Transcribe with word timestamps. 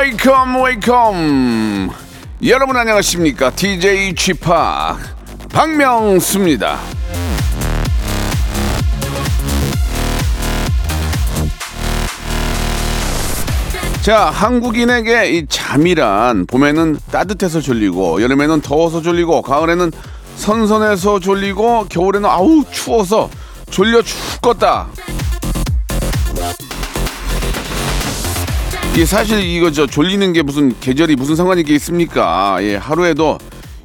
Wake 0.00 0.41
up 0.41 0.62
wake 0.62 1.47
up 1.47 1.90
여러분 2.46 2.74
안녕하십니까? 2.74 3.50
DJ 3.50 4.14
쥐파 4.14 4.96
박명수입니다. 5.52 6.78
자 14.00 14.30
한국인에게 14.30 15.32
이 15.32 15.46
잠이란 15.46 16.46
봄에는 16.46 16.96
따뜻해서 17.10 17.60
졸리고 17.60 18.22
여름에는 18.22 18.62
더워서 18.62 19.02
졸리고 19.02 19.42
가을에는 19.42 19.92
선선해서 20.36 21.20
졸리고 21.20 21.88
겨울에는 21.90 22.26
아우 22.26 22.64
추워서 22.70 23.28
졸려 23.70 24.00
죽겠다 24.00 24.88
이 29.00 29.06
사실 29.06 29.40
이거 29.40 29.70
저 29.70 29.86
졸리는 29.86 30.34
게 30.34 30.42
무슨 30.42 30.78
계절이 30.78 31.16
무슨 31.16 31.34
상관이 31.34 31.62
게 31.64 31.74
있습니까? 31.76 32.58
예, 32.60 32.76
하루에도 32.76 33.38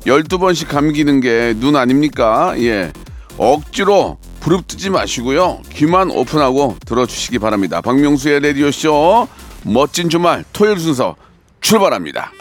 12번씩 0.05 0.67
감기는 0.67 1.21
게 1.21 1.53
눈 1.53 1.77
아닙니까? 1.77 2.53
예. 2.57 2.91
억지로 3.37 4.17
부릅뜨지 4.41 4.89
마시고요. 4.89 5.61
귀만 5.71 6.11
오픈하고 6.11 6.75
들어주시기 6.85 7.39
바랍니다. 7.39 7.79
박명수의 7.79 8.41
라디오쇼 8.41 9.29
멋진 9.63 10.09
주말 10.09 10.43
토요일 10.51 10.79
순서 10.79 11.15
출발합니다. 11.61 12.33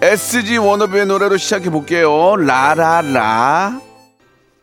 SG 0.00 0.56
워너비의 0.56 1.04
노래로 1.06 1.36
시작해 1.36 1.68
볼게요. 1.68 2.36
라라라. 2.36 3.80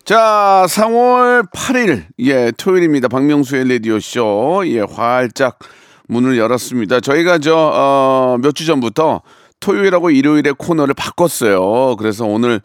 자, 0.06 0.66
3월 0.68 1.50
8일, 1.52 2.04
예, 2.20 2.52
토요일입니다. 2.56 3.08
박명수의 3.08 3.68
라디오쇼, 3.68 4.64
예, 4.68 4.82
활짝 4.82 5.58
문을 6.08 6.38
열었습니다. 6.38 7.00
저희가 7.00 7.40
저, 7.40 7.56
어, 7.56 8.38
몇 8.40 8.54
주 8.54 8.66
전부터 8.68 9.22
토요일하고 9.60 10.12
일요일에 10.12 10.52
코너를 10.56 10.94
바꿨어요. 10.94 11.96
그래서 11.96 12.24
오늘, 12.26 12.62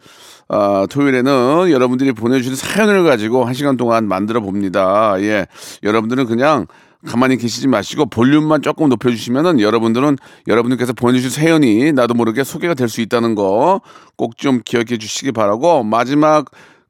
어, 0.49 0.85
토요일에는 0.87 1.71
여러분들이 1.71 2.11
보내주신 2.11 2.55
사연을 2.55 3.03
가지고 3.05 3.43
한 3.45 3.55
시간 3.55 3.75
동안 3.75 4.07
만들어 4.07 4.39
봅니다. 4.41 5.15
예, 5.21 5.47
여러분들은 5.81 6.27
그냥 6.27 6.67
가만히 7.07 7.37
계시지 7.37 7.67
마시고 7.67 8.05
볼륨만 8.05 8.61
조금 8.61 8.87
높여주시면은 8.89 9.59
여러분들은 9.61 10.17
여러분들께서 10.47 10.93
보내주신 10.93 11.31
사연이 11.31 11.91
나도 11.91 12.13
모르게 12.13 12.43
소개가 12.43 12.75
될 12.75 12.87
수 12.87 13.01
있다는 13.01 13.33
거 13.33 13.81
꼭 14.17 14.37
좀 14.37 14.61
기억해 14.63 14.97
주시기 14.99 15.31
바라고 15.31 15.83
마지막 15.83 16.45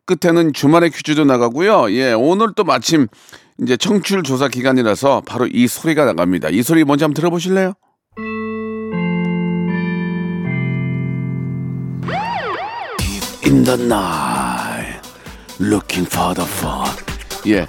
끝에는 0.05 0.53
주말에 0.53 0.89
퀴즈도 0.89 1.25
나가고요. 1.25 1.91
예, 1.91 2.13
오늘 2.13 2.53
또 2.55 2.63
마침 2.63 3.07
이제 3.61 3.77
청취율 3.77 4.23
조사 4.23 4.47
기간이라서 4.47 5.23
바로 5.25 5.47
이 5.47 5.67
소리가 5.67 6.05
나갑니다. 6.05 6.49
이 6.49 6.63
소리 6.63 6.83
먼저 6.83 7.05
한번 7.05 7.16
들어보실래요? 7.16 7.73
In 13.44 13.63
the 13.63 13.81
night. 13.81 15.01
예. 17.47 17.68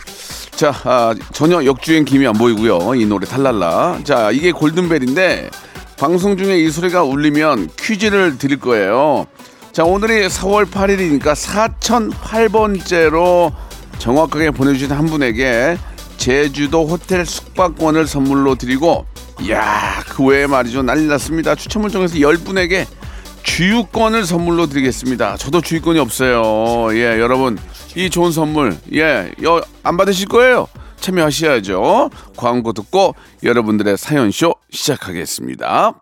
자, 0.52 0.72
아, 0.84 1.14
전혀 1.32 1.64
역주행 1.64 2.04
김이 2.04 2.26
안 2.26 2.34
보이고요. 2.34 2.94
이 2.94 3.04
노래 3.04 3.26
탈랄라. 3.26 4.00
자, 4.04 4.30
이게 4.30 4.52
골든벨인데 4.52 5.50
방송 5.98 6.36
중에 6.36 6.58
이 6.58 6.70
소리가 6.70 7.02
울리면 7.02 7.70
퀴즈를 7.78 8.38
드릴 8.38 8.58
거예요. 8.60 9.26
자, 9.72 9.84
오늘이 9.84 10.26
4월 10.26 10.66
8일이니까 10.66 11.32
4008번째로 12.12 13.50
정확하게 13.98 14.50
보내주신 14.50 14.92
한 14.92 15.06
분에게 15.06 15.78
제주도 16.18 16.86
호텔 16.86 17.24
숙박권을 17.24 18.06
선물로 18.06 18.56
드리고, 18.56 19.06
이야, 19.40 20.02
그 20.10 20.26
외에 20.26 20.46
말이죠. 20.46 20.82
난리 20.82 21.06
났습니다. 21.06 21.54
추첨을 21.54 21.90
통해서 21.90 22.16
10분에게 22.16 22.86
주유권을 23.44 24.26
선물로 24.26 24.66
드리겠습니다. 24.66 25.38
저도 25.38 25.62
주유권이 25.62 25.98
없어요. 25.98 26.94
예, 26.94 27.18
여러분, 27.18 27.58
이 27.96 28.10
좋은 28.10 28.30
선물, 28.30 28.76
예, 28.92 29.32
여, 29.42 29.62
안 29.82 29.96
받으실 29.96 30.28
거예요? 30.28 30.66
참여하셔야죠. 30.96 32.10
광고 32.36 32.74
듣고 32.74 33.14
여러분들의 33.42 33.96
사연쇼 33.96 34.54
시작하겠습니다. 34.70 36.01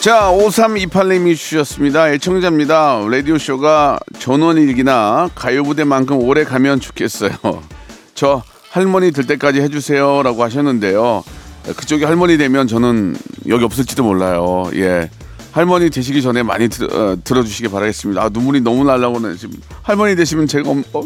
자, 0.00 0.30
5328님이 0.32 1.36
주셨습니다. 1.36 2.10
애청자입니다. 2.12 3.00
라디오쇼가 3.10 3.98
전원일기나 4.18 5.30
가요부대만큼 5.34 6.18
오래 6.22 6.44
가면 6.44 6.80
좋겠어요. 6.80 7.30
저 8.14 8.42
할머니 8.70 9.10
들 9.10 9.26
때까지 9.26 9.60
해주세요. 9.60 10.22
라고 10.22 10.42
하셨는데요. 10.44 11.24
그쪽이 11.76 12.04
할머니 12.04 12.38
되면 12.38 12.68
저는 12.68 13.16
여기 13.48 13.64
없을지도 13.64 14.04
몰라요. 14.04 14.70
예. 14.74 15.10
할머니 15.52 15.90
되시기 15.90 16.22
전에 16.22 16.42
많이 16.42 16.68
들, 16.68 16.86
어, 16.94 17.16
들어주시기 17.24 17.68
바라겠습니다. 17.68 18.22
아, 18.22 18.28
눈물이 18.32 18.60
너무 18.60 18.84
날라고네. 18.84 19.36
지금 19.36 19.56
할머니 19.82 20.14
되시면 20.14 20.46
제가, 20.46 20.70
엄- 20.70 20.84
어, 20.92 21.02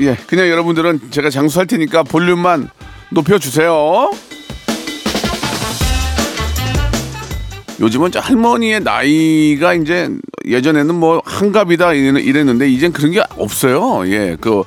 예. 0.00 0.16
그냥 0.26 0.48
여러분들은 0.48 1.10
제가 1.10 1.30
장수할 1.30 1.66
테니까 1.66 2.02
볼륨만 2.02 2.68
높여주세요. 3.10 4.10
요즘은 7.82 8.12
저 8.12 8.20
할머니의 8.20 8.80
나이가 8.80 9.74
이제 9.74 10.08
예전에는 10.46 10.94
뭐 10.94 11.20
한갑이다 11.24 11.92
이랬- 11.94 12.24
이랬는데 12.24 12.68
이젠 12.70 12.92
그런 12.92 13.10
게 13.12 13.22
없어요. 13.36 14.08
예, 14.10 14.36
그 14.40 14.62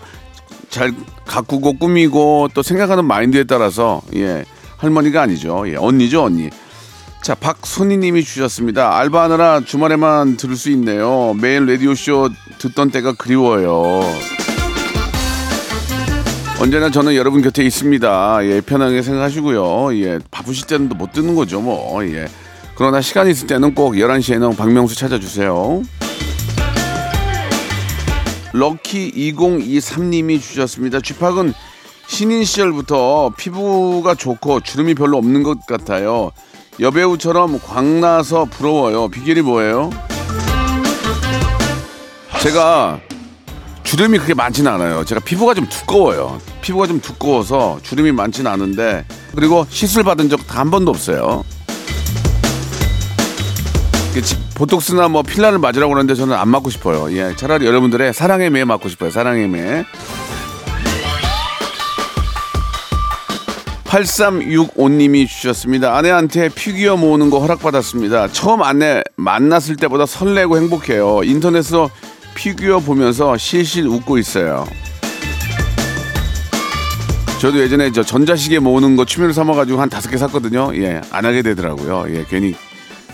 잘 0.69 0.91
가꾸고 1.25 1.77
꾸미고 1.77 2.49
또 2.53 2.61
생각하는 2.61 3.05
마인드에 3.05 3.45
따라서 3.45 4.01
예 4.15 4.43
할머니가 4.77 5.21
아니죠. 5.21 5.63
예, 5.69 5.75
언니죠 5.77 6.23
언니. 6.23 6.49
자 7.21 7.33
박손희님이 7.35 8.23
주셨습니다. 8.23 8.97
알바하느라 8.97 9.61
주말에만 9.61 10.35
들을 10.35 10.55
수 10.57 10.69
있네요. 10.71 11.33
매일 11.39 11.66
라디오 11.66 11.95
쇼 11.95 12.29
듣던 12.57 12.91
때가 12.91 13.13
그리워요. 13.13 14.01
언제나 16.59 16.90
저는 16.90 17.16
여러분 17.16 17.41
곁에 17.41 17.63
있습니다. 17.63 18.40
예, 18.43 18.59
편하게 18.61 19.01
생각하시고요. 19.01 19.95
예, 20.03 20.19
바쁘실 20.31 20.67
때는 20.67 20.90
또못 20.90 21.13
듣는 21.13 21.35
거죠, 21.35 21.61
뭐. 21.61 22.03
예. 22.05 22.28
그러나 22.75 23.01
시간 23.01 23.27
있을 23.29 23.47
때는 23.47 23.73
꼭 23.73 23.93
11시에는 23.93 24.55
박명수 24.57 24.95
찾아주세요. 24.95 25.81
럭키 28.53 29.11
2023님이 29.16 30.41
주셨습니다. 30.41 30.99
쥐팍은 31.01 31.53
신인 32.07 32.43
시절부터 32.43 33.31
피부가 33.37 34.16
좋고 34.16 34.61
주름이 34.61 34.95
별로 34.95 35.17
없는 35.17 35.43
것 35.43 35.66
같아요. 35.66 36.31
여배우처럼 36.79 37.59
광나서 37.59 38.45
부러워요. 38.45 39.07
비결이 39.09 39.41
뭐예요? 39.41 39.89
제가 42.41 42.99
주름이 43.83 44.17
그렇게 44.17 44.33
많지는 44.33 44.71
않아요. 44.73 45.03
제가 45.05 45.21
피부가 45.21 45.53
좀 45.53 45.67
두꺼워요. 45.67 46.39
피부가 46.61 46.87
좀 46.87 46.99
두꺼워서 47.01 47.79
주름이 47.81 48.11
많지는 48.11 48.51
않은데 48.51 49.05
그리고 49.33 49.66
시술 49.69 50.03
받은 50.03 50.29
적 50.29 50.41
단 50.47 50.66
한 50.66 50.71
번도 50.71 50.91
없어요. 50.91 51.43
보톡스나 54.56 55.08
뭐 55.09 55.22
필러를 55.22 55.59
맞으라고 55.59 55.94
그러는데 55.94 56.16
저는 56.16 56.35
안 56.35 56.50
맞고 56.50 56.70
싶어요. 56.70 57.12
예, 57.17 57.35
차라리 57.35 57.66
여러분들의 57.66 58.14
사랑의 58.14 58.50
매 58.50 58.64
맞고 58.64 58.90
싶어요. 58.90 59.12
사랑의 59.12 59.47
매. 59.47 59.85
8365님이 63.85 65.28
주셨습니다. 65.28 65.96
아내한테 65.96 66.50
피규어 66.50 66.97
모으는 66.97 67.29
거 67.29 67.40
허락받았습니다. 67.40 68.29
처음 68.29 68.62
아내 68.62 69.02
만났을 69.16 69.78
때보다 69.78 70.06
설레고 70.06 70.58
행복해요. 70.58 71.22
인터넷에서 71.23 71.90
피규어 72.35 72.79
보면서 72.79 73.38
실실 73.38 73.88
웃고 73.88 74.17
있어요. 74.17 74.66
저도 77.40 77.59
예전에 77.59 77.91
저 77.91 78.03
전자시계 78.03 78.59
모으는 78.59 78.96
거 78.96 79.06
취미로 79.06 79.32
삼아가지고 79.32 79.79
한 79.79 79.90
다섯 79.90 80.09
개 80.09 80.17
샀거든요. 80.17 80.72
예, 80.76 81.02
안 81.12 81.26
하게 81.26 81.41
되더라고요. 81.41 82.06
예, 82.09 82.26
괜히, 82.29 82.56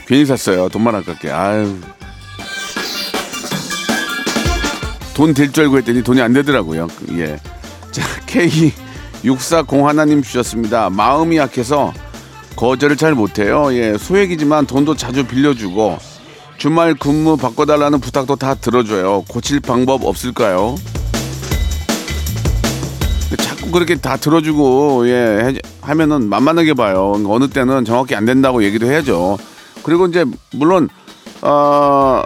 괜히 0.07 0.25
샀어요. 0.25 0.69
돈만 0.69 0.95
아깝게. 0.95 1.30
아유. 1.31 1.75
돈 5.13 5.33
될 5.33 5.51
줄 5.51 5.63
알고 5.65 5.77
했더니 5.77 6.01
돈이 6.03 6.21
안 6.21 6.33
되더라고요. 6.33 6.88
예. 7.18 7.38
자, 7.92 8.01
K6401 8.27 9.83
하나님 9.83 10.21
주셨습니다. 10.24 10.89
마음이 10.89 11.38
약해서 11.38 11.94
거절을 12.56 12.98
잘 12.98 13.13
못해요. 13.13 13.74
예, 13.74 13.98
소액이지만 13.98 14.65
돈도 14.68 14.95
자주 14.95 15.25
빌려주고 15.25 15.98
주말 16.57 16.94
근무 16.95 17.38
바꿔달라는 17.38 18.00
부탁도 18.00 18.36
다 18.36 18.56
들어줘요. 18.56 19.24
고칠 19.27 19.59
방법 19.59 20.06
없을까요? 20.06 20.75
자꾸 23.38 23.71
그렇게 23.71 23.95
다 23.95 24.18
들어주고 24.18 25.07
예 25.07 25.13
해- 25.13 25.59
하면은 25.81 26.27
만만하게 26.30 26.74
봐요. 26.74 27.13
어느 27.27 27.48
때는 27.48 27.86
정확히 27.86 28.15
안 28.15 28.25
된다고 28.25 28.63
얘기도 28.63 28.86
해야죠. 28.88 29.38
그리고 29.83 30.05
이제 30.07 30.25
물론 30.53 30.89
어 31.41 32.23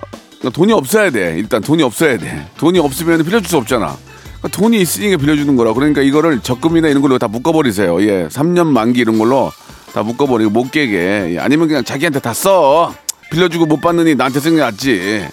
돈이 0.53 0.73
없어야 0.73 1.09
돼. 1.09 1.35
일단 1.37 1.61
돈이 1.61 1.83
없어야 1.83 2.17
돼. 2.17 2.47
돈이 2.57 2.79
없으면 2.79 3.23
빌려줄 3.23 3.47
수 3.49 3.57
없잖아. 3.57 3.97
그러니까 4.39 4.47
돈이 4.49 4.79
있으니까 4.81 5.17
빌려주는 5.17 5.55
거라. 5.55 5.73
그러니까 5.73 6.01
이거를 6.01 6.39
적금이나 6.41 6.87
이런 6.87 7.01
걸로 7.01 7.17
다 7.17 7.27
묶어버리세요. 7.27 8.01
예, 8.03 8.27
3년 8.27 8.67
만기 8.67 8.99
이런 8.99 9.17
걸로 9.17 9.51
다 9.93 10.03
묶어버리고 10.03 10.51
못 10.51 10.71
깨게. 10.71 11.33
예, 11.33 11.39
아니면 11.39 11.67
그냥 11.67 11.83
자기한테 11.83 12.19
다 12.19 12.33
써. 12.33 12.93
빌려주고 13.31 13.65
못 13.65 13.81
받느니 13.81 14.15
나한테 14.15 14.39
쓰는 14.39 14.57
게 14.57 14.61
낫지. 14.61 15.25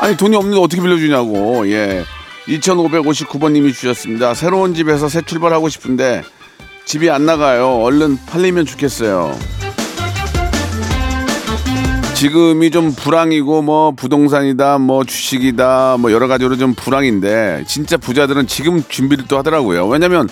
아니 0.00 0.16
돈이 0.16 0.36
없는데 0.36 0.58
어떻게 0.58 0.80
빌려주냐고. 0.80 1.68
예. 1.70 2.04
2559번님이 2.46 3.74
주셨습니다. 3.74 4.32
새로운 4.32 4.74
집에서 4.74 5.08
새 5.08 5.20
출발하고 5.20 5.68
싶은데 5.68 6.22
집이 6.88 7.10
안 7.10 7.26
나가요. 7.26 7.82
얼른 7.82 8.16
팔리면 8.24 8.64
좋겠어요. 8.64 9.38
지금이 12.14 12.70
좀 12.70 12.94
불황이고 12.94 13.60
뭐 13.60 13.90
부동산이다 13.90 14.78
뭐 14.78 15.04
주식이다 15.04 15.98
뭐 15.98 16.10
여러 16.12 16.26
가지로 16.28 16.56
좀 16.56 16.72
불황인데 16.72 17.64
진짜 17.68 17.98
부자들은 17.98 18.46
지금 18.46 18.82
준비를 18.88 19.26
또 19.28 19.36
하더라고요. 19.36 19.86
왜냐면 19.86 20.30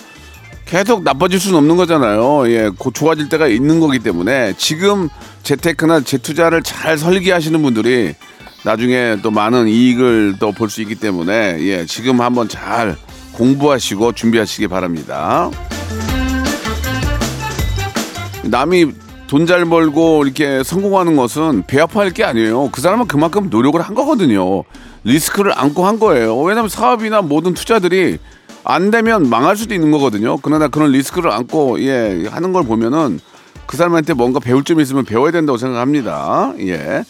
계속 0.65 1.03
나빠질 1.03 1.39
수는 1.39 1.59
없는 1.59 1.77
거잖아요. 1.77 2.49
예, 2.51 2.71
곧 2.77 2.95
좋아질 2.95 3.29
때가 3.29 3.49
있는 3.49 3.79
거기 3.79 3.99
때문에 3.99 4.55
지금 4.57 5.11
재테크나 5.43 6.01
재투자를 6.01 6.63
잘 6.63 6.97
설계하시는 6.97 7.61
분들이 7.63 8.15
나중에 8.65 9.19
또 9.23 9.31
많은 9.31 9.69
이익을 9.69 10.37
또 10.41 10.53
볼 10.53 10.71
수 10.71 10.81
있기 10.81 10.95
때문에 10.95 11.59
예, 11.61 11.85
지금 11.85 12.23
한번 12.23 12.49
잘 12.49 12.97
공부하시고 13.33 14.13
준비하시기 14.13 14.69
바랍니다. 14.69 15.51
남이 18.51 18.93
돈 19.29 19.47
잘 19.47 19.65
벌고 19.65 20.25
이렇게 20.25 20.63
성공하는 20.63 21.17
것은 21.17 21.65
배 21.67 21.81
아파할 21.81 22.11
게 22.11 22.23
아니에요. 22.25 22.71
그 22.71 22.81
사람은 22.81 23.07
그만큼 23.09 23.49
노력을 23.51 23.81
한 23.81 23.95
거거든요. 23.95 24.63
리스크를 25.05 25.53
안고 25.57 25.87
한 25.87 25.99
거예요. 25.99 26.39
왜냐하면 26.41 26.69
사업이나 26.69 27.23
모든 27.23 27.55
투자들이 27.55 28.19
안 28.65 28.91
되면 28.91 29.29
망할 29.29 29.57
수도 29.57 29.75
있는 29.75 29.91
거거든요. 29.91 30.37
그러나 30.39 30.69
그런 30.69 30.93
리스크를 30.93 31.31
안고 31.31 31.81
예 31.83 32.27
하는 32.31 32.53
걸 32.53 32.65
보면은 32.65 33.21
그 33.67 33.77
사람한테 33.77 34.15
뭔가 34.15 34.39
배울 34.39 34.63
점이 34.63 34.83
있으면 34.83 35.05
배워야 35.05 35.33
된다고 35.33 35.59
생각합니다. 35.59 36.55
예. 36.61 37.05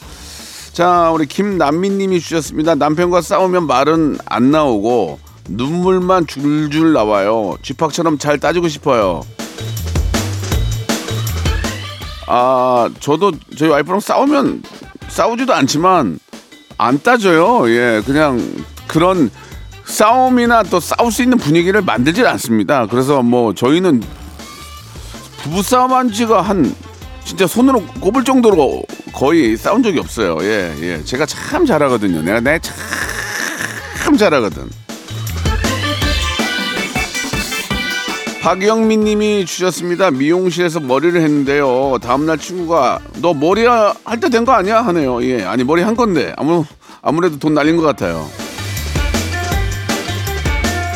자, 0.72 1.10
우리 1.10 1.26
김남민님이 1.26 2.20
주셨습니다. 2.20 2.74
남편과 2.74 3.20
싸우면 3.22 3.66
말은 3.66 4.18
안 4.26 4.50
나오고 4.50 5.18
눈물만 5.48 6.26
줄줄 6.26 6.92
나와요. 6.92 7.56
쥐팍처럼 7.62 8.18
잘 8.18 8.38
따지고 8.38 8.68
싶어요. 8.68 9.22
아, 12.26 12.88
저도 13.00 13.32
저희 13.56 13.68
와이프랑 13.70 14.00
싸우면 14.00 14.62
싸우지도 15.08 15.54
않지만 15.54 16.18
안 16.78 17.00
따져요. 17.02 17.68
예, 17.70 18.02
그냥 18.04 18.40
그런 18.86 19.30
싸움이나 19.84 20.62
또 20.64 20.80
싸울 20.80 21.12
수 21.12 21.22
있는 21.22 21.38
분위기를 21.38 21.80
만들질 21.82 22.26
않습니다. 22.26 22.86
그래서 22.86 23.22
뭐 23.22 23.54
저희는 23.54 24.02
부부싸움 25.42 25.92
한 25.92 26.10
지가 26.12 26.42
한 26.42 26.74
진짜 27.24 27.46
손으로 27.46 27.84
꼽을 28.00 28.24
정도로 28.24 28.82
거의 29.12 29.56
싸운 29.56 29.82
적이 29.82 30.00
없어요. 30.00 30.38
예, 30.42 30.74
예. 30.80 31.04
제가 31.04 31.26
참 31.26 31.64
잘하거든요. 31.66 32.22
내가 32.22 32.40
내 32.40 32.58
참 34.02 34.16
잘하거든. 34.16 34.70
박영민 38.46 39.00
님이 39.00 39.44
주셨습니다. 39.44 40.12
미용실에서 40.12 40.78
머리를 40.78 41.20
했는데요. 41.20 41.98
다음날 42.00 42.38
친구가 42.38 43.00
너 43.20 43.34
머리 43.34 43.66
할 43.66 44.20
때 44.20 44.28
된 44.28 44.44
거 44.44 44.52
아니야? 44.52 44.82
하네요. 44.82 45.20
예. 45.24 45.42
아니, 45.42 45.64
머리 45.64 45.82
한 45.82 45.96
건데. 45.96 46.32
아무, 46.36 46.64
아무래도 47.02 47.40
돈 47.40 47.54
날린 47.54 47.76
것 47.76 47.82
같아요. 47.82 48.24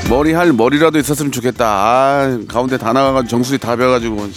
머리 0.08 0.32
할 0.32 0.52
머리라도 0.52 1.00
있었으면 1.00 1.32
좋겠다. 1.32 1.67
아, 1.67 2.38
가운데 2.47 2.79
다 2.79 2.93
나가가지고 2.93 3.29
정수리 3.29 3.58
다 3.58 3.75
배가지고. 3.75 4.29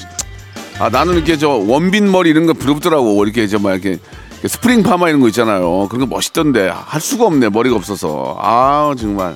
아, 0.80 0.90
나는 0.90 1.14
이렇게 1.14 1.38
저 1.38 1.50
원빈 1.50 2.12
머리 2.12 2.32
이런 2.32 2.48
거 2.48 2.54
부럽더라고. 2.54 3.24
이렇게 3.26 3.46
저막 3.46 3.74
이렇게 3.74 4.00
스프링 4.44 4.82
파마 4.82 5.10
이런 5.10 5.22
거 5.22 5.28
있잖아요. 5.28 5.88
그런 5.88 6.10
거 6.10 6.16
멋있던데. 6.16 6.72
할 6.74 7.00
수가 7.00 7.26
없네. 7.26 7.50
머리가 7.50 7.76
없어서. 7.76 8.38
아, 8.40 8.96
정말. 8.98 9.36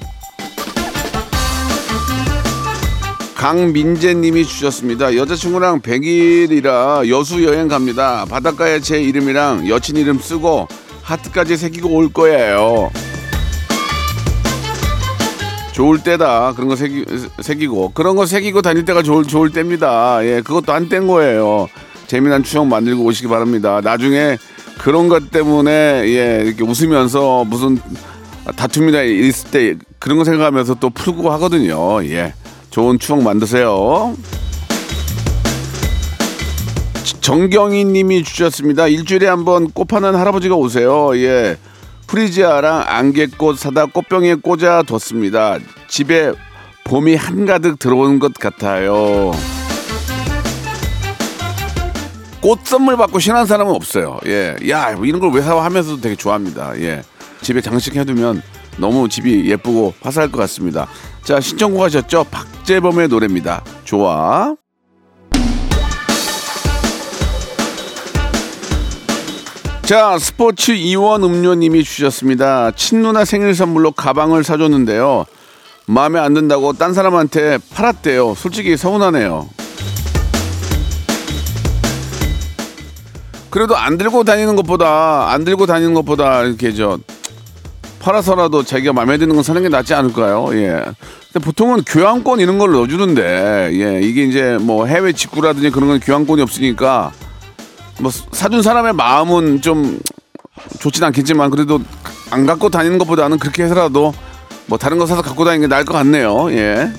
강민재 3.38 4.16
님이 4.16 4.44
주셨습니다. 4.45 5.16
여자친구랑 5.16 5.81
100일이라 5.81 7.07
여수 7.07 7.44
여행 7.44 7.68
갑니다. 7.68 8.25
바닷가에 8.28 8.80
제 8.80 9.00
이름이랑 9.00 9.69
여친 9.69 9.95
이름 9.95 10.18
쓰고 10.18 10.68
하트까지 11.04 11.56
새기고 11.56 11.88
올 11.89 12.11
거예요. 12.11 12.90
좋을 15.71 16.00
때다. 16.00 16.54
그런 16.54 16.68
거 16.68 16.76
새기, 16.76 17.06
새기고. 17.40 17.92
그런 17.94 18.16
거 18.16 18.26
새기고 18.26 18.64
다닐 18.64 18.85
때가 18.85 19.04
좋을, 19.04 19.26
좋을 19.26 19.52
때입니다. 19.52 20.26
예, 20.26 20.42
그것도 20.42 20.73
안 20.73 20.90
뗀 20.90 21.06
거예요. 21.06 21.68
재미난 22.07 22.42
추억 22.42 22.66
만들고 22.66 23.04
오시기 23.04 23.28
바랍니다. 23.28 23.81
나중에 23.83 24.40
그런 24.80 25.09
것 25.09 25.30
때문에, 25.30 25.71
예, 26.06 26.42
이렇게 26.44 26.64
웃으면서 26.64 27.45
무슨 27.45 27.78
다툼이나 28.56 29.04
있을 29.04 29.52
때 29.52 29.76
그런 30.00 30.18
거 30.18 30.23
생각하면서 30.23 30.76
또 30.80 30.90
풀고 30.90 31.30
하거든요. 31.33 32.04
예. 32.06 32.33
좋은 32.78 33.00
추억 33.00 33.24
만드세요. 33.24 34.16
정경희 37.22 37.86
님이 37.86 38.24
주셨습니다. 38.24 38.86
일주일에 38.88 39.26
한 39.28 39.44
번 39.46 39.72
꽃 39.72 39.88
파는 39.88 40.14
할아버지가 40.14 40.54
오세요. 40.54 41.18
예. 41.18 41.57
프리지아랑 42.06 42.84
안개꽃 42.86 43.57
사다 43.57 43.88
꽃병에 43.88 44.36
꽂아 44.36 44.84
뒀습니다. 44.84 45.57
집에 45.88 46.31
봄이 46.84 47.16
한가득 47.16 47.80
들어온 47.80 48.19
것 48.19 48.36
같아요. 48.36 49.31
꽃 52.42 52.60
선물 52.64 52.96
받고 52.96 53.18
신한 53.18 53.48
사람은 53.48 53.74
없어요. 53.74 54.19
예. 54.28 54.56
야, 54.69 54.92
뭐 54.96 55.06
이런 55.07 55.19
걸 55.19 55.31
왜 55.31 55.42
사와 55.42 55.66
하면서도 55.66 56.00
되게 56.00 56.16
좋아합니다. 56.16 56.80
예. 56.81 57.02
집에 57.42 57.60
장식해두면 57.60 58.44
너무 58.78 59.10
집이 59.10 59.50
예쁘고 59.50 59.94
화사할 60.02 60.31
것 60.31 60.40
같습니다. 60.40 60.88
자, 61.24 61.40
신청곡 61.40 61.81
하셨죠? 61.84 62.26
박재범의 62.31 63.10
노래입니다. 63.10 63.64
좋아. 63.84 64.56
자, 69.81 70.19
스포츠 70.19 70.72
이원 70.72 71.24
음료님이 71.24 71.84
주셨습니다. 71.84 72.72
친누나 72.72 73.24
생일 73.24 73.56
선물로 73.56 73.92
가방을 73.92 74.44
사줬는데요. 74.44 75.26
마음에 75.86 76.19
안 76.19 76.34
든다고 76.34 76.74
딴 76.74 76.94
사람한테 76.94 77.57
팔았대요. 77.74 78.36
솔직히 78.36 78.76
서운하네요. 78.76 79.48
그래도 83.50 83.78
안 83.78 83.98
들고 83.98 84.26
다니는 84.26 84.57
것보다 84.57 85.31
안 85.31 85.46
들고 85.46 85.66
다니는 85.66 85.94
것보다 85.94 86.44
이렇게 86.44 86.74
저 86.74 87.00
팔아서라도 88.07 88.64
자기가 88.64 88.94
마음에 88.94 89.18
드는 89.18 89.35
건 89.35 89.44
사는 89.44 89.61
게 89.61 89.68
낫지 89.68 89.94
않을까요? 89.94 90.47
예. 90.54 90.81
근데 91.33 91.44
보통은 91.44 91.83
교환권 91.85 92.40
이런 92.40 92.57
걸 92.57 92.71
넣어주는데 92.71 93.69
예 93.73 94.02
이게 94.02 94.23
이제 94.23 94.57
뭐 94.61 94.85
해외 94.85 95.11
직구라든지 95.11 95.71
그런 95.71 95.90
건 95.90 95.99
교환권이 95.99 96.42
없으니까 96.42 97.11
뭐 97.99 98.09
사준 98.31 98.61
사람의 98.61 98.94
마음은 98.94 99.61
좀 99.61 99.99
좋진 100.80 101.04
않겠지만 101.04 101.49
그래도 101.49 101.81
안 102.31 102.45
갖고 102.45 102.69
다니는 102.69 102.97
것보다는 102.97 103.40
그렇게 103.40 103.64
해서라도 103.64 104.14
뭐 104.68 104.78
다른 104.78 104.97
거 104.99 105.06
사서 105.06 105.21
갖고 105.21 105.44
다니는 105.44 105.68
게 105.68 105.69
나을 105.69 105.83
것 105.83 105.94
같네요. 105.94 106.49
예. 106.52 106.90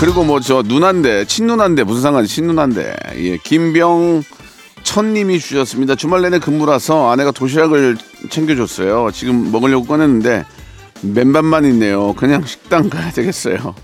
그리고 0.00 0.24
뭐 0.24 0.40
저 0.40 0.62
누난데 0.66 1.26
친누난데 1.26 1.84
무슨 1.84 2.02
상관이 2.02 2.26
친누난데 2.26 2.96
예 3.18 3.36
김병 3.36 4.24
천님이 4.92 5.40
주셨습니다. 5.40 5.94
주말 5.94 6.20
내내 6.22 6.38
근무라서 6.38 7.10
아내가 7.10 7.30
도시락을 7.30 7.96
챙겨줬어요. 8.28 9.10
지금 9.12 9.50
먹으려고 9.50 9.86
꺼냈는데 9.86 10.44
맨밥만 11.00 11.64
있네요. 11.64 12.12
그냥 12.12 12.44
식당 12.44 12.90
가야 12.90 13.10
되겠어요. 13.10 13.74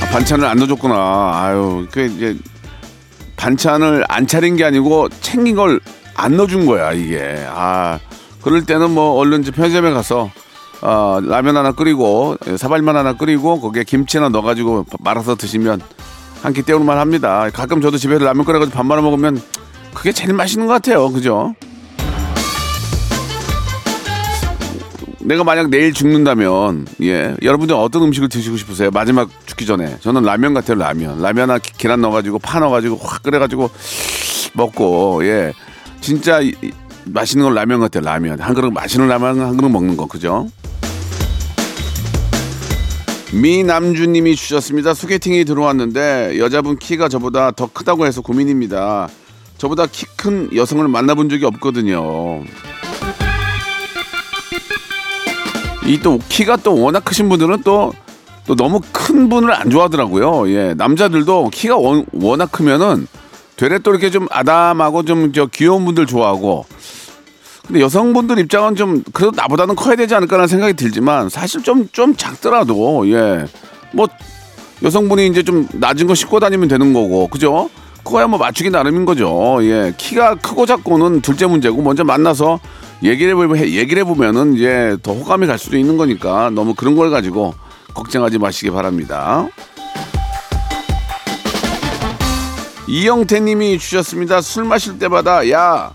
아, 0.00 0.06
반찬을 0.12 0.44
안 0.46 0.58
넣어줬구나. 0.58 0.94
아유 1.34 1.86
그 1.90 2.06
이제 2.06 2.38
반찬을 3.36 4.04
안 4.08 4.26
차린 4.26 4.56
게 4.56 4.64
아니고 4.64 5.08
챙긴 5.20 5.56
걸 5.56 5.80
안 6.16 6.36
넣어준 6.36 6.66
거야 6.66 6.92
이게. 6.92 7.44
아 7.48 7.98
그럴 8.42 8.64
때는 8.64 8.90
뭐 8.90 9.12
얼른 9.18 9.42
편의점에 9.42 9.90
가서 9.92 10.30
어, 10.80 11.18
라면 11.22 11.56
하나 11.56 11.72
끓이고 11.72 12.36
예, 12.46 12.56
사발면 12.56 12.96
하나 12.96 13.14
끓이고 13.14 13.60
거기에 13.60 13.84
김치 13.84 14.18
하나 14.18 14.28
넣어가지고 14.28 14.86
말아서 15.00 15.34
드시면 15.34 15.80
한끼말 16.44 16.98
합니다. 16.98 17.48
가끔 17.52 17.80
저도 17.80 17.96
집에서 17.96 18.24
라면 18.24 18.44
끓여가지고 18.44 18.76
밥 18.76 18.84
말아 18.84 19.00
먹으면 19.00 19.40
그게 19.94 20.12
제일 20.12 20.34
맛있는 20.34 20.66
것 20.66 20.74
같아요. 20.74 21.10
그죠? 21.10 21.54
내가 25.20 25.42
만약 25.42 25.70
내일 25.70 25.94
죽는다면 25.94 26.86
예 27.00 27.34
여러분들 27.42 27.74
어떤 27.74 28.02
음식을 28.02 28.28
드시고 28.28 28.58
싶으세요? 28.58 28.90
마지막 28.90 29.30
죽기 29.46 29.64
전에 29.64 29.96
저는 30.00 30.22
라면 30.22 30.52
같아요 30.52 30.76
라면 30.78 31.22
라면 31.22 31.48
하나 31.48 31.58
기- 31.58 31.72
계란 31.78 32.02
넣어가지고 32.02 32.40
파 32.40 32.60
넣어가지고 32.60 32.96
확 32.96 33.22
끓여가지고 33.22 33.70
먹고 34.52 35.24
예 35.24 35.54
진짜 36.02 36.40
맛있는 37.06 37.46
건 37.46 37.54
라면 37.54 37.80
같아요 37.80 38.04
라면 38.04 38.38
한 38.38 38.52
그릇 38.54 38.70
맛있는 38.70 39.08
라면 39.08 39.40
한 39.40 39.56
그릇 39.56 39.70
먹는 39.70 39.96
거 39.96 40.04
그죠? 40.04 40.46
미남주님이 43.40 44.36
주셨습니다. 44.36 44.94
소개팅이 44.94 45.44
들어왔는데 45.44 46.38
여자분 46.38 46.78
키가 46.78 47.08
저보다 47.08 47.50
더 47.50 47.66
크다고 47.72 48.06
해서 48.06 48.20
고민입니다. 48.20 49.08
저보다 49.58 49.86
키 49.86 50.06
큰 50.16 50.48
여성을 50.54 50.86
만나본 50.88 51.28
적이 51.28 51.44
없거든요. 51.46 52.42
이 55.86 55.98
또 56.02 56.18
키가 56.28 56.56
또 56.58 56.80
워낙 56.80 57.04
크신 57.04 57.28
분들은 57.28 57.62
또, 57.62 57.92
또 58.46 58.54
너무 58.56 58.80
큰 58.92 59.28
분을 59.28 59.52
안 59.52 59.68
좋아하더라고요. 59.68 60.48
예, 60.50 60.74
남자들도 60.74 61.50
키가 61.52 61.76
원, 61.76 62.06
워낙 62.12 62.50
크면은 62.52 63.06
되레 63.56 63.78
또 63.80 63.90
이렇게 63.90 64.10
좀 64.10 64.26
아담하고 64.30 65.02
좀 65.04 65.32
저 65.34 65.46
귀여운 65.46 65.84
분들 65.84 66.06
좋아하고 66.06 66.64
근데 67.66 67.80
여성분들 67.80 68.38
입장은 68.40 68.76
좀 68.76 69.02
그래도 69.12 69.32
나보다는 69.34 69.74
커야 69.74 69.96
되지 69.96 70.14
않을까라는 70.14 70.48
생각이 70.48 70.74
들지만 70.74 71.28
사실 71.28 71.62
좀좀 71.62 72.16
작더라도 72.16 73.08
예 73.08 73.46
뭐 73.94 74.08
여성분이 74.82 75.28
이제 75.28 75.42
좀 75.42 75.66
낮은 75.72 76.06
거 76.06 76.14
싣고 76.14 76.40
다니면 76.40 76.68
되는 76.68 76.92
거고 76.92 77.28
그죠? 77.28 77.70
그거야 78.02 78.26
뭐 78.26 78.38
맞추기 78.38 78.70
나름인 78.70 79.04
거죠. 79.06 79.58
예 79.62 79.94
키가 79.96 80.34
크고 80.34 80.66
작고는 80.66 81.22
둘째 81.22 81.46
문제고 81.46 81.80
먼저 81.80 82.04
만나서 82.04 82.58
얘기를 83.02 83.32
해보 83.32 83.56
얘기를 83.56 84.02
해보면은 84.02 84.54
이제 84.56 84.96
더 85.02 85.12
호감이 85.12 85.46
갈 85.46 85.58
수도 85.58 85.78
있는 85.78 85.96
거니까 85.96 86.50
너무 86.50 86.74
그런 86.74 86.96
걸 86.96 87.10
가지고 87.10 87.54
걱정하지 87.94 88.38
마시기 88.38 88.70
바랍니다. 88.70 89.48
이영태님이 92.86 93.78
주셨습니다. 93.78 94.42
술 94.42 94.64
마실 94.64 94.98
때마다 94.98 95.48
야 95.50 95.92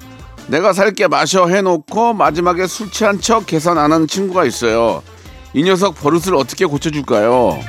내가 0.49 0.73
살게 0.73 1.07
마셔 1.07 1.47
해놓고 1.47 2.13
마지막에 2.13 2.65
술 2.65 2.89
취한 2.91 3.21
척 3.21 3.45
계산 3.45 3.77
안 3.77 3.91
하는 3.91 4.07
친구가 4.07 4.45
있어요. 4.45 5.03
이 5.53 5.61
녀석 5.63 5.95
버릇을 5.95 6.35
어떻게 6.35 6.65
고쳐줄까요? 6.65 7.59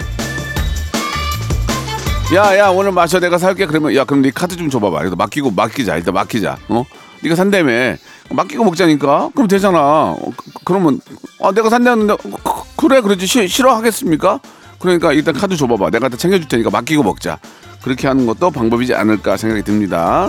야, 2.35 2.57
야, 2.57 2.69
오늘 2.69 2.93
마셔. 2.93 3.19
내가 3.19 3.39
살게. 3.39 3.67
그러면, 3.67 3.95
야, 3.97 4.05
그럼 4.05 4.23
네 4.23 4.31
카드 4.33 4.57
좀 4.57 4.71
줘봐봐. 4.71 4.99
그래도 5.01 5.17
맡기고, 5.17 5.51
맡기자. 5.51 5.97
일단 5.97 6.15
맡기자. 6.15 6.57
어? 6.69 6.85
네가 7.23 7.35
산다며. 7.35 7.97
맡기고 8.31 8.65
먹자니까? 8.65 9.31
그럼 9.35 9.49
되잖아. 9.49 9.79
어, 10.13 10.33
그- 10.37 10.51
그러면, 10.65 11.01
아, 11.43 11.51
내가 11.51 11.69
산다는데, 11.69 12.17
그- 12.23 12.31
그래, 12.77 13.01
그러지. 13.01 13.27
시- 13.27 13.49
싫어하겠습니까? 13.49 14.39
그러니까 14.79 15.13
일단 15.13 15.35
카드 15.35 15.57
줘봐봐. 15.57 15.91
내가 15.91 16.09
다 16.09 16.17
챙겨줄 16.17 16.47
테니까 16.49 16.71
맡기고 16.71 17.03
먹자. 17.03 17.39
그렇게 17.83 18.07
하는 18.07 18.27
것도 18.27 18.51
방법이지 18.53 18.95
않을까 18.95 19.37
생각이 19.37 19.63
듭니다. 19.63 20.29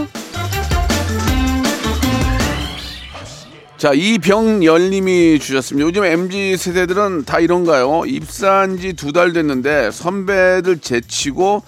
자, 3.81 3.93
이병열님이 3.95 5.39
주셨습니다. 5.39 5.87
요즘 5.87 6.03
MZ 6.05 6.55
세대들은 6.55 7.25
다 7.25 7.39
이런가요? 7.39 8.03
입사한 8.05 8.77
지 8.77 8.93
두 8.93 9.11
달 9.11 9.33
됐는데 9.33 9.89
선배들 9.89 10.77
제치고 10.77 11.63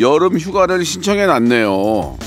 여름 0.00 0.38
휴가를 0.38 0.84
신청해 0.84 1.24
놨네요. 1.26 2.18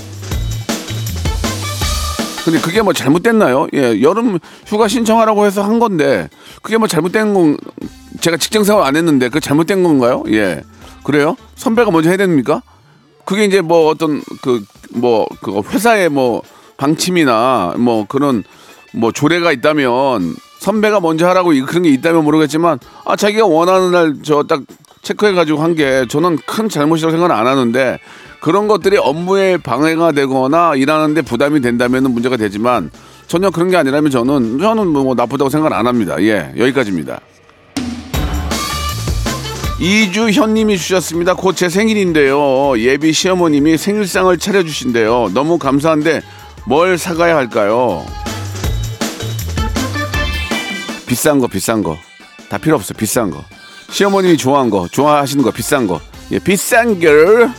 근데 2.46 2.62
그게 2.62 2.82
뭐 2.82 2.94
잘못됐나요? 2.94 3.68
예, 3.74 4.02
여름 4.02 4.40
휴가 4.68 4.88
신청하라고 4.88 5.46
해서 5.46 5.64
한 5.64 5.80
건데 5.80 6.30
그게 6.62 6.78
뭐 6.78 6.88
잘못된 6.88 7.34
건 7.34 7.58
제가 8.22 8.38
직장 8.38 8.64
생활 8.64 8.86
안 8.86 8.96
했는데 8.96 9.28
그 9.28 9.42
잘못된 9.42 9.84
건가요? 9.84 10.24
예, 10.30 10.64
그래요? 11.04 11.36
선배가 11.58 11.92
먼저 11.92 12.08
해야 12.10 12.16
됩니까? 12.16 12.62
그게 13.26 13.44
이제 13.44 13.60
뭐 13.60 13.90
어떤 13.90 14.22
그 14.42 14.64
뭐그 14.92 15.64
회사의 15.72 16.08
뭐 16.08 16.42
방침이나 16.78 17.74
뭐 17.80 18.06
그런 18.08 18.46
뭐 18.96 19.12
조례가 19.12 19.52
있다면 19.52 20.36
선배가 20.60 21.00
먼저 21.00 21.28
하라고 21.28 21.54
이- 21.54 21.62
그런 21.62 21.84
게 21.84 21.90
있다면 21.90 22.24
모르겠지만 22.24 22.80
아 23.06 23.16
자기가 23.16 23.46
원하는 23.46 23.92
날 23.92 24.16
저 24.24 24.44
딱 24.44 24.62
체크해 25.02 25.34
가지고 25.34 25.62
한 25.62 25.76
게 25.76 26.06
저는 26.10 26.38
큰 26.48 26.68
잘못이라고 26.70 27.12
생각은 27.12 27.36
안 27.36 27.46
하는데 27.46 28.00
그런 28.42 28.68
것들이 28.68 28.98
업무에 28.98 29.58
방해가 29.58 30.12
되거나 30.14 30.74
일하는데 30.76 31.22
부담이 31.22 31.62
된다면은 31.62 32.12
문제가 32.12 32.38
되지만 32.38 32.90
전혀 33.28 33.50
그런 33.50 33.70
게 33.70 33.78
아니라면 33.78 34.10
저는 34.12 34.60
저는 34.60 34.88
뭐 34.88 35.14
나쁘다고 35.16 35.50
생각 35.50 35.74
안 35.74 35.86
합니다. 35.88 36.16
예 36.22 36.52
여기까지입니다. 36.58 37.20
이주현님이 39.80 40.78
주셨습니다. 40.78 41.34
곧 41.36 41.56
제 41.56 41.70
생일인데요. 41.70 42.74
예비 42.80 43.12
시어머님이 43.14 43.78
생일상을 43.78 44.36
차려주신대요. 44.38 45.32
너무 45.34 45.58
감사한데 45.60 46.22
뭘 46.66 46.98
사가야 46.98 47.36
할까요? 47.36 48.06
비싼 51.06 51.40
거, 51.40 51.48
비싼 51.48 51.84
거. 51.84 51.98
다 52.50 52.58
필요 52.58 52.76
없어, 52.76 52.94
비싼 52.94 53.30
거. 53.30 53.44
시어머님이 53.90 54.38
좋아하는 54.38 54.70
거, 54.70 54.88
좋아하시는 54.88 55.44
거, 55.44 55.52
비싼 55.52 55.88
거. 55.88 56.00
예, 56.32 56.40
비싼 56.40 57.00
걸. 57.00 57.52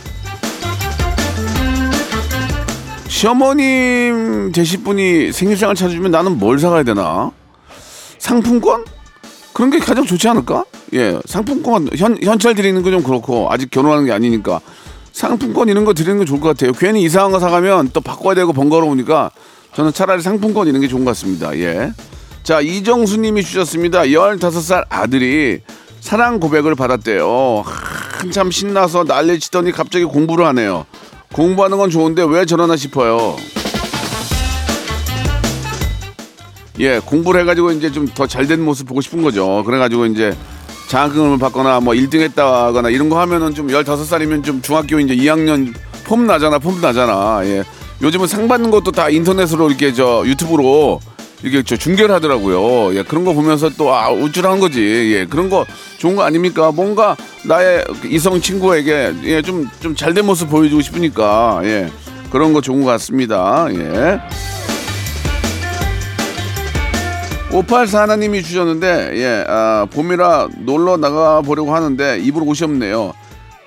시어머님 3.07 4.51
되실 4.51 4.83
분이 4.83 5.31
생일상을 5.31 5.73
차려주면 5.75 6.11
나는 6.11 6.37
뭘 6.37 6.59
사가야 6.59 6.83
되나? 6.83 7.31
상품권? 8.19 8.85
그런 9.53 9.71
게 9.71 9.79
가장 9.79 10.05
좋지 10.05 10.27
않을까? 10.27 10.65
예, 10.93 11.17
상품권 11.25 11.89
현 11.97 12.17
현찰 12.21 12.53
드리는 12.53 12.81
거 12.83 12.91
좀 12.91 13.01
그렇고 13.03 13.47
아직 13.51 13.71
결혼하는 13.71 14.05
게 14.05 14.11
아니니까 14.11 14.59
상품권 15.11 15.67
이런 15.69 15.83
거 15.83 15.93
드리는 15.93 16.17
거 16.19 16.25
좋을 16.25 16.39
것 16.39 16.49
같아요. 16.49 16.73
괜히 16.73 17.01
이상한 17.03 17.31
거 17.31 17.39
사가면 17.39 17.89
또 17.91 18.01
바꿔야 18.01 18.35
되고 18.35 18.53
번거로우니까 18.53 19.31
저는 19.73 19.93
차라리 19.93 20.21
상품권 20.21 20.67
이런 20.67 20.81
게 20.81 20.87
좋은 20.87 21.03
것 21.03 21.11
같습니다. 21.11 21.57
예. 21.57 21.91
자, 22.47 22.61
이정수 22.61 23.17
님이 23.17 23.43
주셨습니다. 23.43 24.03
15살 24.03 24.85
아들이 24.87 25.59
사랑 25.99 26.39
고백을 26.39 26.75
받았대요. 26.75 27.65
한참 27.65 28.51
신나서 28.51 29.03
난리 29.03 29.37
치더니 29.37 29.73
갑자기 29.73 30.05
공부를 30.05 30.45
하네요. 30.45 30.85
공부하는 31.33 31.77
건 31.77 31.89
좋은데 31.89 32.23
왜 32.23 32.45
저러나 32.45 32.77
싶어요. 32.77 33.35
예, 36.79 36.99
공부를 36.99 37.41
해가지고 37.41 37.71
이제 37.73 37.91
좀 37.91 38.07
더 38.15 38.25
잘 38.27 38.47
된 38.47 38.63
모습 38.63 38.87
보고 38.87 39.01
싶은 39.01 39.21
거죠. 39.23 39.63
그래가지고 39.65 40.05
이제 40.05 40.33
장학금을 40.87 41.39
받거나 41.39 41.81
뭐 41.81 41.95
1등 41.95 42.21
했다거나 42.21 42.91
이런 42.91 43.09
거 43.09 43.19
하면은 43.19 43.55
좀 43.55 43.67
15살이면 43.67 44.45
좀 44.45 44.61
중학교 44.61 45.01
이제 45.01 45.13
2학년 45.17 45.73
폼 46.05 46.25
나잖아, 46.25 46.59
폼 46.59 46.79
나잖아. 46.79 47.41
예. 47.43 47.65
요즘은 48.01 48.25
상 48.27 48.47
받는 48.47 48.71
것도 48.71 48.93
다 48.93 49.09
인터넷으로 49.09 49.67
이렇게 49.67 49.91
저 49.91 50.23
유튜브로 50.25 51.01
이렇게 51.43 51.63
저 51.63 51.77
중계를 51.77 52.13
하더라고요. 52.15 52.95
예, 52.97 53.03
그런 53.03 53.23
거 53.23 53.33
보면서 53.33 53.69
또 53.69 53.93
아, 53.93 54.09
우쭐한 54.11 54.59
거지. 54.59 54.81
예, 55.13 55.25
그런 55.25 55.49
거 55.49 55.65
좋은 55.97 56.15
거 56.15 56.23
아닙니까? 56.23 56.71
뭔가 56.71 57.15
나의 57.45 57.85
이성 58.05 58.41
친구에게 58.41 59.13
예, 59.23 59.41
좀, 59.41 59.69
좀 59.79 59.95
잘된 59.95 60.25
모습 60.25 60.49
보여주고 60.49 60.81
싶으니까 60.81 61.61
예, 61.63 61.89
그런 62.31 62.53
거 62.53 62.61
좋은 62.61 62.83
것 62.83 62.89
같습니다. 62.91 63.67
예. 63.71 64.19
584 67.51 68.01
하나님이 68.01 68.43
주셨는데 68.43 69.11
예, 69.15 69.45
아, 69.47 69.85
봄이라 69.91 70.49
놀러 70.59 70.97
나가 70.97 71.41
보려고 71.41 71.73
하는데 71.73 72.19
입을 72.19 72.41
옷이 72.43 72.63
없네요. 72.63 73.13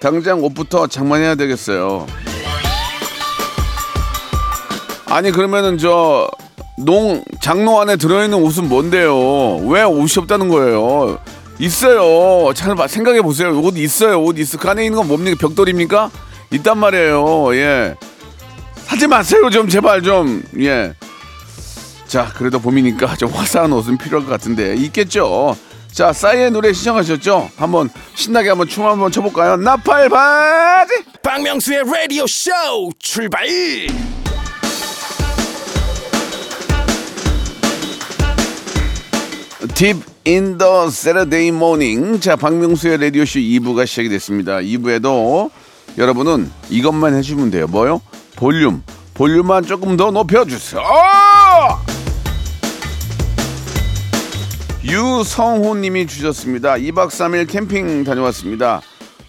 당장 0.00 0.42
옷부터 0.42 0.86
장만해야 0.88 1.36
되겠어요. 1.36 2.06
아니 5.06 5.30
그러면은 5.30 5.76
저 5.76 6.28
농 6.84 7.22
장로 7.40 7.80
안에 7.80 7.96
들어있는 7.96 8.38
옷은 8.38 8.68
뭔데요? 8.68 9.56
왜 9.66 9.82
옷이 9.82 10.14
없다는 10.18 10.48
거예요? 10.48 11.18
있어요. 11.58 12.52
잘 12.54 12.74
봐- 12.74 12.86
생각해 12.88 13.20
보세요. 13.22 13.58
옷 13.60 13.76
있어요. 13.76 14.22
옷 14.22 14.38
있어. 14.38 14.56
그 14.58 14.68
안에 14.68 14.84
있는 14.84 14.96
건 14.98 15.08
뭡니까? 15.08 15.36
벽돌입니까? 15.40 16.10
있단 16.52 16.78
말이에요. 16.78 17.54
예. 17.54 17.94
사지 18.86 19.06
마세요. 19.06 19.50
좀 19.50 19.68
제발 19.68 20.02
좀. 20.02 20.42
예. 20.58 20.94
자, 22.06 22.32
그래도 22.36 22.58
봄이니까 22.58 23.14
좀 23.20 23.30
화사한 23.30 23.72
옷은 23.72 23.98
필요할 23.98 24.26
것 24.26 24.32
같은데 24.32 24.74
있겠죠. 24.76 25.54
자, 25.92 26.12
싸이의 26.12 26.50
노래 26.50 26.72
시청하셨죠? 26.72 27.50
한번 27.56 27.90
신나게 28.14 28.48
한번 28.48 28.66
춤 28.68 28.86
한번 28.86 29.12
춰볼까요? 29.12 29.56
나팔 29.56 30.08
바지. 30.08 30.92
박명수의 31.22 31.82
라디오 31.84 32.26
쇼 32.26 32.50
출발 32.98 33.46
In 39.82 40.58
the 40.58 40.88
Saturday 40.88 41.48
morning. 41.48 42.20
자, 42.20 42.36
박명수의 42.36 42.98
라디오쇼 43.00 43.38
2부가 43.38 43.86
시작이 43.86 44.10
됐습니다. 44.10 44.58
2부에도 44.58 45.50
여러분은 45.96 46.50
이것만 46.68 47.14
해주면 47.14 47.50
돼요. 47.50 47.66
뭐요? 47.66 48.02
볼륨. 48.36 48.82
볼륨만 49.14 49.64
조금 49.64 49.96
더 49.96 50.10
높여주세요. 50.10 50.82
유성호님이 54.84 56.06
주셨습니다. 56.06 56.74
2박 56.74 57.08
3일 57.08 57.48
캠핑 57.48 58.04
다녀왔습니다. 58.04 58.82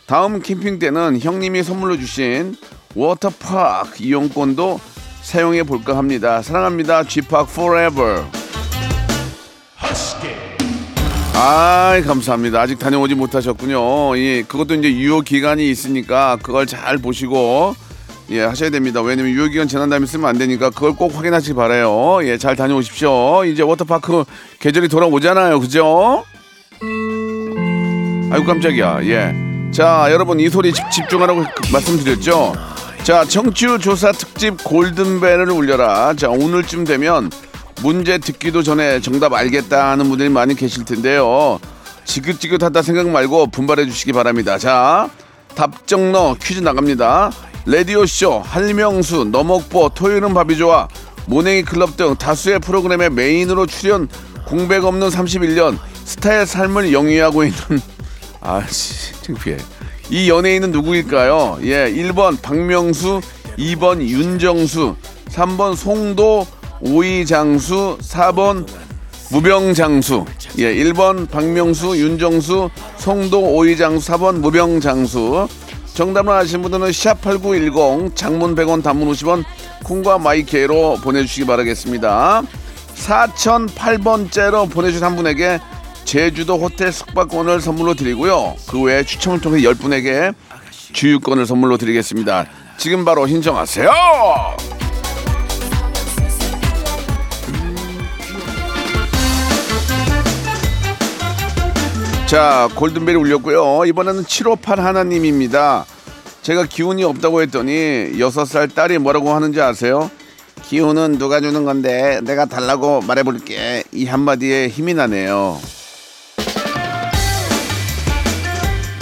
다음 0.05 0.41
캠핑 0.41 0.79
때는 0.79 1.21
형님이 1.21 1.63
선물로 1.63 1.97
주신 1.97 2.57
워터파크 2.93 4.03
이용권도 4.03 4.81
사용해 5.21 5.63
볼까 5.63 5.95
합니다. 5.95 6.41
사랑합니다. 6.41 7.05
G파크 7.05 7.49
forever. 7.49 8.25
아, 11.43 11.99
감사합니다. 12.05 12.61
아직 12.61 12.77
다녀오지 12.77 13.15
못하셨군요. 13.15 14.15
예, 14.19 14.43
그것도 14.43 14.75
이제 14.75 14.91
유효 14.91 15.21
기간이 15.21 15.67
있으니까 15.71 16.37
그걸 16.43 16.67
잘 16.67 16.99
보시고 16.99 17.75
예, 18.29 18.41
하셔야 18.41 18.69
됩니다. 18.69 19.01
왜냐면 19.01 19.31
유효 19.31 19.47
기간 19.47 19.67
지난 19.67 19.89
다음에 19.89 20.05
쓰면 20.05 20.29
안 20.29 20.37
되니까 20.37 20.69
그걸 20.69 20.93
꼭 20.95 21.15
확인하시기 21.15 21.55
바래요. 21.55 22.19
예, 22.25 22.37
잘 22.37 22.55
다녀오십시오. 22.55 23.43
이제 23.45 23.63
워터파크 23.63 24.23
계절이 24.59 24.87
돌아오잖아요. 24.87 25.59
그죠? 25.59 26.23
아이고 28.31 28.45
깜짝이야. 28.45 28.99
예. 29.05 29.33
자, 29.71 30.09
여러분 30.11 30.39
이 30.39 30.47
소리 30.47 30.71
집, 30.71 30.91
집중하라고 30.91 31.43
그- 31.55 31.71
말씀드렸죠. 31.73 32.53
자, 33.01 33.25
청취율 33.25 33.79
조사 33.79 34.11
특집 34.11 34.63
골든벨을 34.63 35.49
울려라. 35.49 36.13
자, 36.13 36.29
오늘쯤 36.29 36.83
되면 36.83 37.31
문제 37.81 38.17
듣기도 38.17 38.63
전에 38.63 39.01
정답 39.01 39.33
알겠다 39.33 39.91
하는 39.91 40.07
분들이 40.09 40.29
많이 40.29 40.55
계실 40.55 40.85
텐데요. 40.85 41.59
지긋지긋하다 42.05 42.81
생각 42.81 43.09
말고 43.09 43.47
분발해 43.47 43.85
주시기 43.85 44.13
바랍니다. 44.13 44.57
자, 44.57 45.09
답정너 45.55 46.35
퀴즈 46.41 46.59
나갑니다. 46.59 47.31
레디오쇼, 47.65 48.39
할명수, 48.45 49.25
너먹보, 49.31 49.89
토요일은 49.89 50.33
밥이 50.33 50.57
좋아, 50.57 50.87
모냉이 51.27 51.63
클럽 51.63 51.97
등 51.97 52.15
다수의 52.15 52.59
프로그램에 52.59 53.09
메인으로 53.09 53.65
출연 53.67 54.07
공백 54.45 54.83
없는 54.83 55.09
31년 55.09 55.77
스타의 56.05 56.45
삶을 56.45 56.91
영위하고 56.93 57.43
있는 57.43 57.57
아씨 58.41 59.13
창피해. 59.21 59.57
이 60.09 60.29
연예인은 60.29 60.71
누구일까요? 60.71 61.59
예, 61.61 61.91
1번 61.91 62.41
박명수, 62.41 63.21
2번 63.57 64.01
윤정수, 64.01 64.95
3번 65.29 65.75
송도, 65.75 66.45
오이장수, 66.81 67.97
4번 68.01 68.67
무병장수. 69.31 70.25
예, 70.57 70.75
1번 70.75 71.29
박명수, 71.29 71.97
윤정수, 71.97 72.69
송도, 72.97 73.39
오이장수, 73.55 74.11
4번 74.11 74.39
무병장수. 74.39 75.47
정답을 75.93 76.33
아시는 76.33 76.61
분들은 76.61 76.87
샵8910 76.87 78.15
장문 78.15 78.55
100원 78.55 78.81
단문 78.83 79.11
50원 79.11 79.43
콩과 79.83 80.19
마이케로 80.19 80.97
보내주시기 81.03 81.45
바라겠습니다. 81.45 82.43
4008번째로 82.95 84.69
보내주신 84.69 85.03
한 85.03 85.15
분에게 85.15 85.59
제주도 86.05 86.57
호텔 86.57 86.91
숙박권을 86.91 87.61
선물로 87.61 87.93
드리고요. 87.93 88.55
그 88.69 88.81
외에 88.81 89.03
추첨을 89.03 89.39
통해 89.41 89.61
10분에게 89.61 90.33
주유권을 90.93 91.45
선물로 91.45 91.77
드리겠습니다. 91.77 92.45
지금 92.77 93.05
바로 93.05 93.27
신청하세요. 93.27 94.70
자, 102.31 102.69
골든벨이 102.75 103.17
울렸고요. 103.17 103.83
이번에는 103.87 104.23
758 104.23 104.79
하나님입니다. 104.79 105.85
제가 106.41 106.63
기운이 106.63 107.03
없다고 107.03 107.41
했더니 107.41 108.13
6살 108.13 108.73
딸이 108.73 108.99
뭐라고 108.99 109.31
하는지 109.33 109.59
아세요? 109.59 110.09
기운은 110.63 111.17
누가 111.17 111.41
주는 111.41 111.65
건데 111.65 112.21
내가 112.23 112.45
달라고 112.45 113.01
말해볼게. 113.01 113.83
이 113.91 114.05
한마디에 114.05 114.69
힘이 114.69 114.93
나네요. 114.93 115.59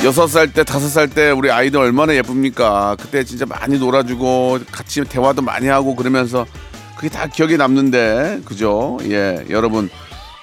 여섯 0.04 0.26
살 0.26 0.52
때, 0.52 0.64
다섯 0.64 0.90
살 0.90 1.08
때 1.08 1.30
우리 1.30 1.52
아이들 1.52 1.80
얼마나 1.82 2.16
예쁩니까? 2.16 2.96
그때 3.00 3.24
진짜 3.24 3.46
많이 3.46 3.78
놀아주고 3.78 4.58
같이 4.72 5.04
대화도 5.04 5.44
많이 5.44 5.68
하고 5.68 5.96
그러면서 5.96 6.48
그게 6.96 7.10
다 7.10 7.28
기억에 7.28 7.58
남는데, 7.58 8.42
그죠? 8.44 8.98
예, 9.04 9.46
여러분 9.52 9.88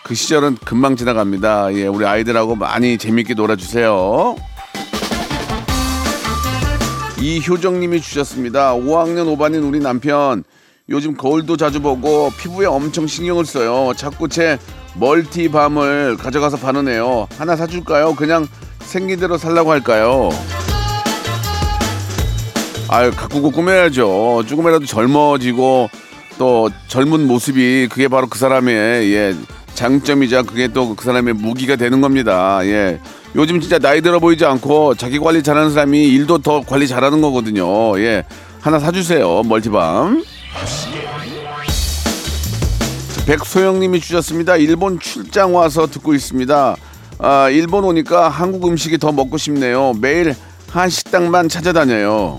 그 0.07 0.15
시절은 0.15 0.59
금방 0.65 0.95
지나갑니다. 0.95 1.75
예, 1.75 1.89
우리 1.89 2.07
아이들하고 2.07 2.55
많이 2.55 2.97
재밌게 2.97 3.35
놀아주세요. 3.35 4.37
이효정님이 7.21 8.01
주셨습니다. 8.01 8.75
5학년 8.75 9.37
5반인 9.37 9.67
우리 9.67 9.81
남편 9.81 10.45
요즘 10.89 11.17
거울도 11.17 11.57
자주 11.57 11.83
보고 11.83 12.31
피부에 12.39 12.67
엄청 12.67 13.09
신경을 13.09 13.47
써요. 13.47 13.95
자꾸 13.97 14.29
제 14.29 14.61
멀티밤을 14.95 16.19
가져가서 16.19 16.59
바르네요. 16.59 17.27
하나 17.37 17.57
사줄까요? 17.57 18.15
그냥 18.15 18.47
생긴 18.83 19.19
대로 19.19 19.37
살라고 19.37 19.73
할까요? 19.73 20.29
아유 22.89 23.11
가꾸고 23.11 23.51
꾸며야죠. 23.51 24.45
조금이라도 24.47 24.87
젊어지고 24.87 25.91
또 26.39 26.71
젊은 26.87 27.27
모습이 27.27 27.89
그게 27.91 28.07
바로 28.07 28.29
그 28.29 28.39
사람의 28.39 29.13
예 29.13 29.35
장점이자 29.77 30.43
그게 30.43 30.67
또 30.69 30.97
그 30.97 31.05
사람의 31.05 31.35
무기가 31.35 31.77
되는 31.77 32.01
겁니다. 32.01 32.59
예 32.65 32.99
요즘 33.37 33.61
진짜 33.61 33.79
나이 33.79 34.01
들어 34.01 34.19
보이지 34.19 34.45
않고 34.45 34.95
자기 34.97 35.19
관리 35.21 35.43
잘하는 35.43 35.71
사람이 35.71 36.09
일도 36.09 36.39
더 36.39 36.63
관리 36.63 36.89
잘하는 36.89 37.21
거거든요. 37.21 37.97
예 38.01 38.25
하나 38.61 38.81
사주세요 38.81 39.43
멀티밤. 39.45 40.25
백소영님이 43.27 44.01
주셨습니다. 44.01 44.57
일본 44.57 44.99
출장 45.01 45.55
와서 45.55 45.87
듣고 45.87 46.15
있습니다. 46.15 46.77
아, 47.19 47.49
일본 47.51 47.85
오니까 47.85 48.29
한국 48.29 48.67
음식이 48.69 48.99
더 48.99 49.11
먹고 49.11 49.37
싶네요. 49.37 49.95
매일 50.01 50.35
한 50.71 50.89
식당만 50.89 51.49
찾아다녀요. 51.49 52.39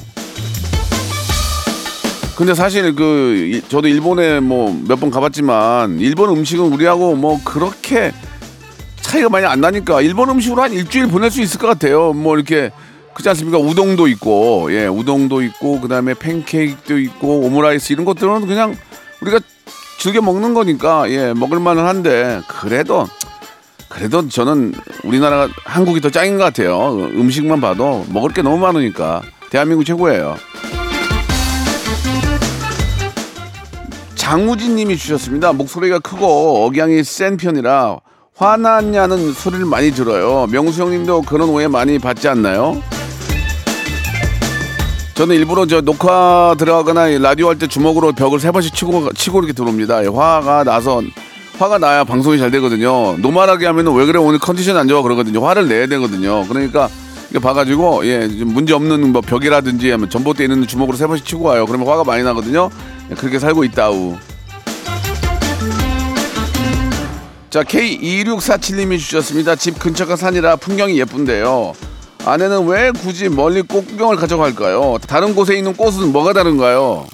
근데 2.38 2.54
사실 2.54 2.94
그 2.96 3.36
이- 3.52 3.62
저도 3.68 3.88
일본에 3.88 4.40
뭐 4.40 4.72
몇 4.88 5.00
번 5.00 5.10
가봤지만 5.10 6.00
일본 6.00 6.30
음식은 6.30 6.72
우리하고 6.72 7.16
뭐 7.16 7.40
그렇게 7.44 8.12
차이가 9.02 9.28
많이 9.30 9.46
안 9.46 9.60
나니까 9.62 10.02
일본 10.02 10.30
음식으로 10.30 10.62
한 10.62 10.72
일주일 10.74 11.08
보낼 11.08 11.32
수 11.32 11.42
있을 11.42 11.60
것 11.60 11.68
같아요. 11.68 12.14
뭐 12.14 12.36
이렇게 12.36 12.72
그렇지 13.14 13.30
않습니까? 13.30 13.58
우동도 13.58 14.08
있고 14.10 14.68
예 14.72 14.86
우동도 14.86 15.42
있고 15.42 15.80
그다음에 15.82 16.14
팬케이크도 16.14 17.00
있고 17.00 17.40
오므라이스 17.40 17.94
이런 17.94 18.06
것들은 18.06 18.46
그냥 18.46 18.76
우리가 19.22 19.40
즐겨 20.00 20.22
먹는 20.22 20.54
거니까 20.54 21.10
예 21.10 21.34
먹을 21.34 21.60
만은 21.60 21.86
한데 21.86 22.42
그래도 22.48 23.08
그래도 23.90 24.28
저는 24.30 24.74
우리나라가 25.04 25.48
한국이 25.66 26.02
더 26.02 26.12
짱인 26.12 26.38
것 26.38 26.44
같아요. 26.44 26.92
음식만 27.16 27.62
봐도 27.62 28.06
먹을 28.10 28.32
게 28.32 28.44
너무 28.44 28.58
많으니까 28.60 29.24
대한민국 29.50 29.86
최고예요. 29.86 30.36
장우진 34.28 34.76
님이 34.76 34.98
주셨습니다. 34.98 35.54
목소리가 35.54 36.00
크고 36.00 36.66
억양이 36.66 37.02
센 37.02 37.38
편이라 37.38 37.98
화났냐는 38.36 39.32
소리를 39.32 39.66
많이 39.66 39.92
들어요. 39.92 40.48
명수 40.52 40.82
형님도 40.82 41.22
그런 41.22 41.48
오해 41.48 41.70
많이 41.70 41.98
받지 41.98 42.28
않나요? 42.28 42.84
저는 45.14 45.34
일부러 45.34 45.66
저 45.66 45.80
녹화 45.80 46.54
들어가거나 46.60 47.08
라디오 47.20 47.48
할 47.48 47.58
때 47.58 47.68
주먹으로 47.68 48.12
벽을 48.12 48.42
세 48.42 48.52
번씩 48.52 48.74
치고 48.76 49.14
치고 49.14 49.40
이렇게 49.40 49.54
들어옵니다. 49.54 50.04
예, 50.04 50.08
화가 50.10 50.66
나서 50.66 51.02
화가 51.58 51.78
나야 51.78 52.04
방송이 52.04 52.38
잘 52.38 52.52
되거든요. 52.52 53.16
노말하게 53.20 53.66
하면은 53.68 53.94
왜 53.94 54.06
그래 54.06 54.20
오늘 54.20 54.40
컨디션 54.40 54.76
안 54.76 54.90
좋아 54.90 55.04
그러거든요. 55.04 55.40
화를 55.48 55.70
내야 55.70 55.88
되거든요. 55.88 56.46
그러니까 56.50 56.90
이거 57.30 57.40
봐가지고 57.40 58.06
예좀 58.06 58.54
문제 58.54 58.74
없는 58.74 59.12
뭐 59.12 59.22
벽이라든지 59.22 59.92
하면 59.92 60.10
전봇대 60.10 60.44
있는 60.44 60.66
주먹으로 60.66 60.98
세 60.98 61.08
번씩 61.08 61.26
치고 61.26 61.44
와요. 61.44 61.66
그러면 61.66 61.88
화가 61.88 62.04
많이 62.04 62.24
나거든요. 62.24 62.70
예, 63.12 63.16
그렇게 63.16 63.40
살고 63.40 63.64
있다우. 63.66 64.18
자, 67.50 67.64
K2647님이 67.64 69.00
주셨습니다. 69.00 69.56
집 69.56 69.80
근처가 69.80 70.16
산이라 70.16 70.58
풍경이 70.58 71.00
예쁜데요. 71.00 71.74
아내는 72.26 72.68
왜 72.68 72.92
굳이 72.92 73.30
멀리 73.30 73.62
꽃 73.62 73.88
구경을 73.88 74.18
가져갈까요? 74.18 74.98
다른 75.08 75.34
곳에 75.34 75.58
있는 75.58 75.74
꽃은 75.74 76.12
뭐가 76.12 76.34
다른가요? 76.34 77.08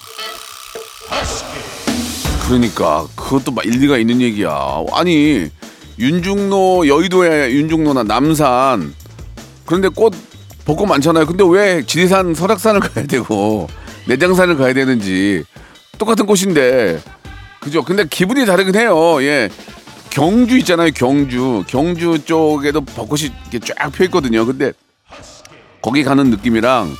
그러니까 2.47 3.06
그것도 3.15 3.52
막 3.52 3.65
일리가 3.65 3.97
있는 3.97 4.21
얘기야. 4.21 4.84
아니 4.91 5.49
윤중로 5.99 6.88
여의도에 6.88 7.52
윤중로나 7.52 8.04
남산 8.04 8.93
그런데 9.65 9.88
꽃 9.89 10.13
벚꽃 10.65 10.88
많잖아요. 10.88 11.26
근데 11.26 11.43
왜 11.47 11.86
지리산 11.86 12.34
설악산을 12.34 12.80
가야 12.82 13.06
되고 13.06 13.67
내장산을 14.08 14.58
가야 14.58 14.73
되는지 14.73 15.43
똑같은 15.97 16.26
꽃인데 16.26 17.02
그죠? 17.60 17.84
근데 17.84 18.06
기분이 18.06 18.45
다르긴 18.45 18.76
해요. 18.76 19.21
예. 19.23 19.49
경주 20.10 20.58
있잖아요. 20.60 20.91
경주. 20.93 21.63
경주 21.67 22.19
쪽에도 22.26 22.82
벚꽃이 22.82 23.32
이렇게 23.52 23.60
쫙 23.60 23.89
펴 23.91 24.04
있거든요. 24.06 24.45
근데 24.45 24.73
거기 25.82 26.04
가는 26.04 26.30
느낌이랑 26.30 26.93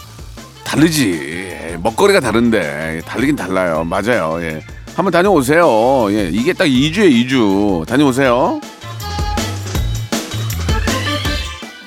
다르지. 0.64 1.12
예, 1.12 1.78
먹거리가 1.84 2.20
다른데 2.22 3.02
다르긴 3.06 3.36
달라요. 3.36 3.84
맞아요. 3.84 4.40
예. 4.42 4.62
한번 4.96 5.12
다녀오세요. 5.12 6.12
예. 6.12 6.30
이게 6.32 6.54
딱 6.54 6.66
2주에 6.66 7.12
2주. 7.28 7.86
다녀오세요. 7.88 8.60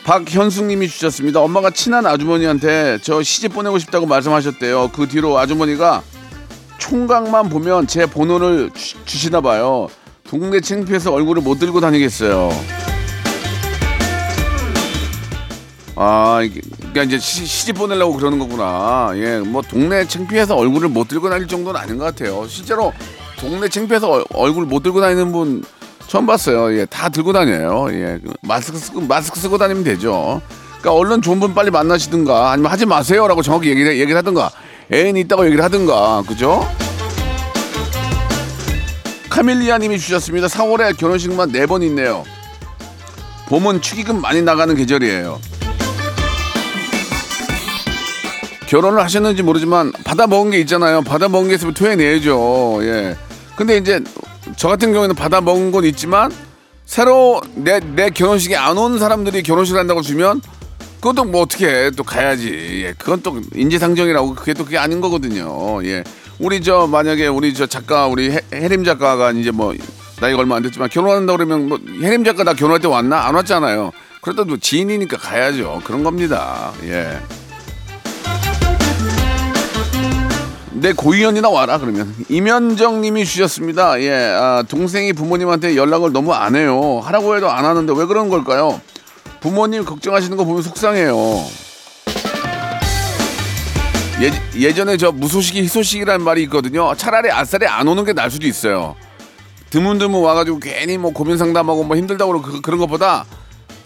박현숙님이 0.06 0.88
주셨습니다. 0.88 1.40
엄마가 1.40 1.70
친한 1.70 2.06
아주머니한테 2.06 2.98
저 3.02 3.24
시집 3.24 3.52
보내고 3.52 3.80
싶다고 3.80 4.06
말씀하셨대요. 4.06 4.92
그 4.94 5.08
뒤로 5.08 5.36
아주머니가 5.36 6.00
총각만 6.78 7.48
보면 7.48 7.88
제 7.88 8.06
번호를 8.06 8.70
주, 8.72 9.04
주시나 9.04 9.40
봐요. 9.40 9.88
동네 10.22 10.60
창피해서 10.60 11.12
얼굴을 11.12 11.42
못 11.42 11.58
들고 11.58 11.80
다니겠어요. 11.80 12.50
아, 15.96 16.40
그러니까 16.70 17.02
이제 17.02 17.18
시, 17.18 17.44
시집 17.44 17.74
보내려고 17.74 18.14
그러는 18.14 18.38
거구나. 18.38 19.10
예, 19.16 19.40
뭐 19.40 19.60
동네 19.60 20.06
창피해서 20.06 20.54
얼굴을 20.54 20.88
못 20.88 21.08
들고 21.08 21.28
다닐 21.30 21.48
정도는 21.48 21.80
아닌 21.80 21.98
것 21.98 22.04
같아요. 22.04 22.46
실제로 22.46 22.92
동네 23.40 23.68
창피해서 23.68 24.08
얼, 24.08 24.24
얼굴 24.34 24.66
못 24.66 24.84
들고 24.84 25.00
다니는 25.00 25.32
분 25.32 25.64
처음 26.06 26.26
봤어요. 26.26 26.76
예, 26.78 26.86
다 26.86 27.08
들고 27.08 27.32
다녀요. 27.32 27.86
예, 27.90 28.18
마스크 28.42 28.78
쓰고 28.78 29.00
마스크 29.02 29.38
쓰고 29.38 29.58
다니면 29.58 29.84
되죠. 29.84 30.40
그러니까 30.78 30.92
얼른 30.92 31.22
좋은 31.22 31.40
분 31.40 31.54
빨리 31.54 31.70
만나시든가 31.70 32.52
아니면 32.52 32.70
하지 32.70 32.86
마세요라고 32.86 33.42
정확히 33.42 33.70
얘기를 33.70 33.98
얘기를 33.98 34.16
하든가 34.16 34.50
애인이 34.92 35.20
있다고 35.20 35.46
얘기를 35.46 35.64
하든가 35.64 36.22
그죠? 36.28 36.66
카밀리아님이 39.30 39.98
주셨습니다. 39.98 40.46
4월에 40.46 40.96
결혼식만 40.96 41.52
4번 41.52 41.82
있네요. 41.84 42.24
봄은 43.48 43.82
축의금 43.82 44.20
많이 44.20 44.42
나가는 44.42 44.74
계절이에요. 44.74 45.40
결혼을 48.68 49.02
하셨는지 49.02 49.42
모르지만 49.42 49.92
받아 50.04 50.26
먹은 50.26 50.50
게 50.50 50.58
있잖아요. 50.60 51.02
받아 51.02 51.28
먹은 51.28 51.48
게 51.48 51.54
있으면 51.54 51.74
토해내야죠. 51.74 52.78
예. 52.82 53.16
근데 53.54 53.76
이제 53.76 54.00
저 54.56 54.68
같은 54.68 54.92
경우에는 54.92 55.14
받아 55.16 55.40
먹은 55.40 55.72
건 55.72 55.84
있지만 55.84 56.32
새로 56.84 57.40
내, 57.54 57.80
내 57.80 58.10
결혼식에 58.10 58.56
안 58.56 58.78
온 58.78 58.98
사람들이 58.98 59.42
결혼식을 59.42 59.78
한다고 59.80 60.02
주면 60.02 60.40
그것도 61.00 61.24
뭐 61.24 61.42
어떻게 61.42 61.66
해. 61.68 61.90
또 61.90 62.02
가야지. 62.04 62.84
예. 62.86 62.94
그건 62.96 63.22
또 63.22 63.40
인지상정이라고 63.54 64.34
그게 64.34 64.54
또 64.54 64.64
그게 64.64 64.78
아닌 64.78 65.00
거거든요. 65.00 65.84
예. 65.84 66.02
우리 66.38 66.60
저 66.62 66.86
만약에 66.86 67.26
우리 67.28 67.54
저 67.54 67.66
작가 67.66 68.06
우리 68.06 68.30
해, 68.30 68.40
해림 68.52 68.84
작가가 68.84 69.30
이제 69.32 69.50
뭐 69.50 69.74
나이가 70.20 70.38
얼마 70.38 70.56
안 70.56 70.62
됐지만 70.62 70.88
결혼한다 70.88 71.32
그러면 71.34 71.68
뭐 71.68 71.78
해림 72.02 72.24
작가 72.24 72.44
나 72.44 72.54
결혼할 72.54 72.80
때 72.80 72.88
왔나? 72.88 73.26
안 73.26 73.34
왔잖아요. 73.34 73.92
그래도 74.22 74.44
뭐 74.44 74.56
지인이니까 74.60 75.16
가야죠. 75.18 75.82
그런 75.84 76.02
겁니다. 76.04 76.72
예. 76.84 77.18
내 80.86 80.92
고이연이나 80.92 81.48
와라 81.48 81.78
그러면 81.78 82.14
이면정님이 82.28 83.24
주셨습니다. 83.24 84.00
예, 84.02 84.12
아, 84.12 84.62
동생이 84.68 85.14
부모님한테 85.14 85.74
연락을 85.74 86.12
너무 86.12 86.32
안 86.32 86.54
해요. 86.54 87.00
하라고 87.02 87.34
해도 87.34 87.50
안 87.50 87.64
하는데 87.64 87.92
왜 87.96 88.04
그런 88.04 88.28
걸까요? 88.28 88.80
부모님 89.40 89.84
걱정하시는 89.84 90.36
거 90.36 90.44
보면 90.44 90.62
속상해요. 90.62 91.16
예, 94.20 94.60
예전에 94.60 94.96
저 94.96 95.10
무소식이 95.10 95.60
희소식이라는 95.62 96.24
말이 96.24 96.44
있거든요. 96.44 96.94
차라리 96.94 97.32
아싸리 97.32 97.66
안 97.66 97.88
오는 97.88 98.04
게 98.04 98.12
나을 98.12 98.30
수도 98.30 98.46
있어요. 98.46 98.94
드문드문 99.70 100.22
와가지고 100.22 100.60
괜히 100.60 100.98
뭐 100.98 101.10
고민 101.12 101.36
상담하고 101.36 101.82
뭐 101.82 101.96
힘들다고 101.96 102.30
그러고 102.30 102.46
그, 102.46 102.60
그런 102.60 102.78
것보다 102.78 103.24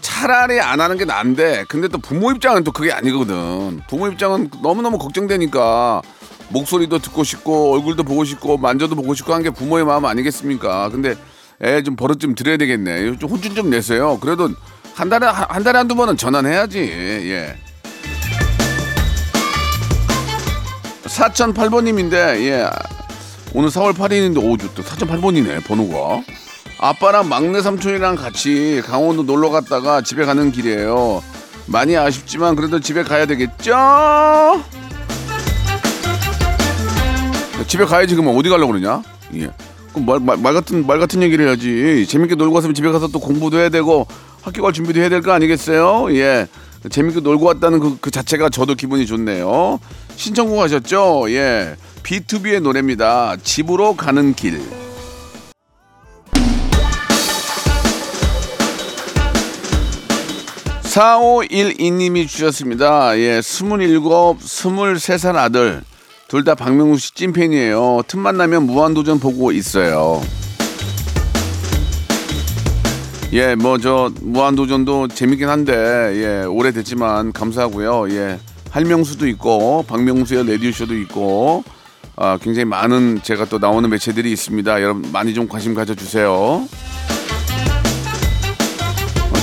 차라리 0.01 0.61
안 0.61 0.79
하는 0.79 0.99
게 0.99 1.05
나은데 1.05 1.65
근데 1.67 1.87
또 1.87 1.97
부모 1.97 2.29
입장은 2.29 2.63
또 2.63 2.71
그게 2.71 2.91
아니거든. 2.91 3.81
부모 3.89 4.07
입장은 4.07 4.51
너무너무 4.61 4.99
걱정되니까 4.99 6.03
목소리도 6.51 6.99
듣고 6.99 7.23
싶고 7.23 7.73
얼굴도 7.73 8.03
보고 8.03 8.23
싶고 8.25 8.57
만져도 8.57 8.95
보고 8.95 9.13
싶고 9.13 9.33
한 9.33 9.41
게 9.41 9.49
부모의 9.49 9.85
마음 9.85 10.05
아니겠습니까? 10.05 10.89
근데 10.89 11.15
애 11.63 11.81
좀 11.83 11.95
버릇 11.95 12.19
좀 12.19 12.33
드려야 12.35 12.57
되겠네. 12.57 13.17
좀 13.19 13.29
혼쭐 13.29 13.53
좀 13.55 13.69
내세요. 13.69 14.17
그래도 14.19 14.49
한 14.95 15.09
달에 15.09 15.25
한, 15.27 15.45
한 15.49 15.63
달에 15.63 15.77
한두 15.77 15.95
번은 15.95 16.17
전화해야지. 16.17 16.79
예. 16.79 17.55
4008번님인데 21.05 22.13
예. 22.45 22.67
오늘 23.53 23.69
4월 23.69 23.93
8일인데 23.93 24.37
오, 24.37 24.57
또 24.57 24.81
4008번이네 24.83 25.63
번호가. 25.65 26.23
아빠랑 26.79 27.29
막내 27.29 27.61
삼촌이랑 27.61 28.15
같이 28.15 28.81
강원도 28.85 29.23
놀러 29.23 29.49
갔다가 29.49 30.01
집에 30.01 30.25
가는 30.25 30.51
길이에요. 30.51 31.21
많이 31.67 31.95
아쉽지만 31.95 32.55
그래도 32.55 32.79
집에 32.79 33.03
가야 33.03 33.25
되겠죠? 33.27 34.63
집에 37.67 37.85
가야지 37.85 38.15
그러면 38.15 38.37
어디 38.37 38.49
가려고 38.49 38.73
그러냐? 38.73 39.01
예. 39.35 39.49
말, 39.95 40.19
말, 40.19 40.37
말 40.37 40.53
같은 40.53 40.85
말 40.87 40.99
같은 40.99 41.21
얘기를 41.21 41.47
해야지. 41.47 42.05
재밌게 42.07 42.35
놀고 42.35 42.55
왔으면 42.55 42.73
집에 42.73 42.89
가서 42.91 43.07
또 43.07 43.19
공부도 43.19 43.57
해야 43.59 43.69
되고 43.69 44.07
학교 44.41 44.61
갈 44.63 44.73
준비도 44.73 44.99
해야 44.99 45.09
될 45.09 45.21
거 45.21 45.31
아니겠어요? 45.31 46.13
예. 46.15 46.47
재밌게 46.89 47.19
놀고 47.19 47.45
왔다는 47.45 47.79
그, 47.79 47.97
그 47.99 48.09
자체가 48.09 48.49
저도 48.49 48.75
기분이 48.75 49.05
좋네요. 49.05 49.79
신청곡 50.15 50.59
하셨죠? 50.61 51.25
예. 51.29 51.75
B2B의 52.03 52.61
노래입니다. 52.61 53.37
집으로 53.43 53.95
가는 53.95 54.33
길. 54.33 54.59
(4512님이) 60.83 62.27
주셨습니다 62.27 63.17
예 63.17 63.39
(27) 63.39 64.01
(23살) 64.01 65.35
아들 65.35 65.83
둘 66.31 66.45
다 66.45 66.55
박명수 66.55 67.07
씨 67.07 67.13
찐팬이에요 67.15 68.03
틈만 68.07 68.37
나면 68.37 68.63
무한도전 68.63 69.19
보고 69.19 69.51
있어요 69.51 70.21
예, 73.33 73.55
뭐 73.55 73.77
저 73.77 74.09
무한도전도 74.21 75.09
재밌긴 75.09 75.49
한데 75.49 75.73
예, 75.73 76.45
오래됐지만 76.45 77.31
감사하고요. 77.33 78.09
예. 78.11 78.39
할명수도 78.69 79.27
있고 79.29 79.83
박명수의 79.87 80.45
레디오 80.45 80.71
쇼도 80.71 80.97
있고 80.99 81.63
아, 82.17 82.37
굉장히 82.41 82.65
많은 82.65 83.21
제가 83.23 83.45
또 83.45 83.57
나오는 83.57 83.89
매체들이 83.89 84.31
있습니다. 84.31 84.81
여러분 84.81 85.09
많이 85.13 85.33
좀 85.33 85.47
관심 85.47 85.73
가져 85.73 85.95
주세요. 85.95 86.65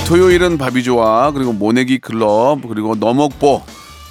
토요일은 0.07 0.57
밥이 0.57 0.83
좋아 0.83 1.31
그리고 1.31 1.53
모내기 1.53 1.97
클럽 1.99 2.61
그리고 2.67 2.95
너먹보 2.95 3.63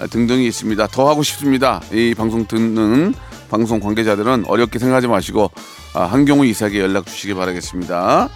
등등이 0.07 0.47
있습니다. 0.47 0.87
더 0.89 1.09
하고 1.09 1.23
싶습니다. 1.23 1.81
이 1.93 2.15
방송 2.17 2.47
듣는 2.47 3.15
방송 3.51 3.81
관계자들은 3.81 4.45
어렵게 4.47 4.79
생각하지 4.79 5.07
마시고 5.09 5.51
아, 5.95 6.05
한경우 6.05 6.45
이사에게 6.47 6.81
연락 6.81 7.07
주시기 7.07 7.35
바라겠습니다. 7.35 8.29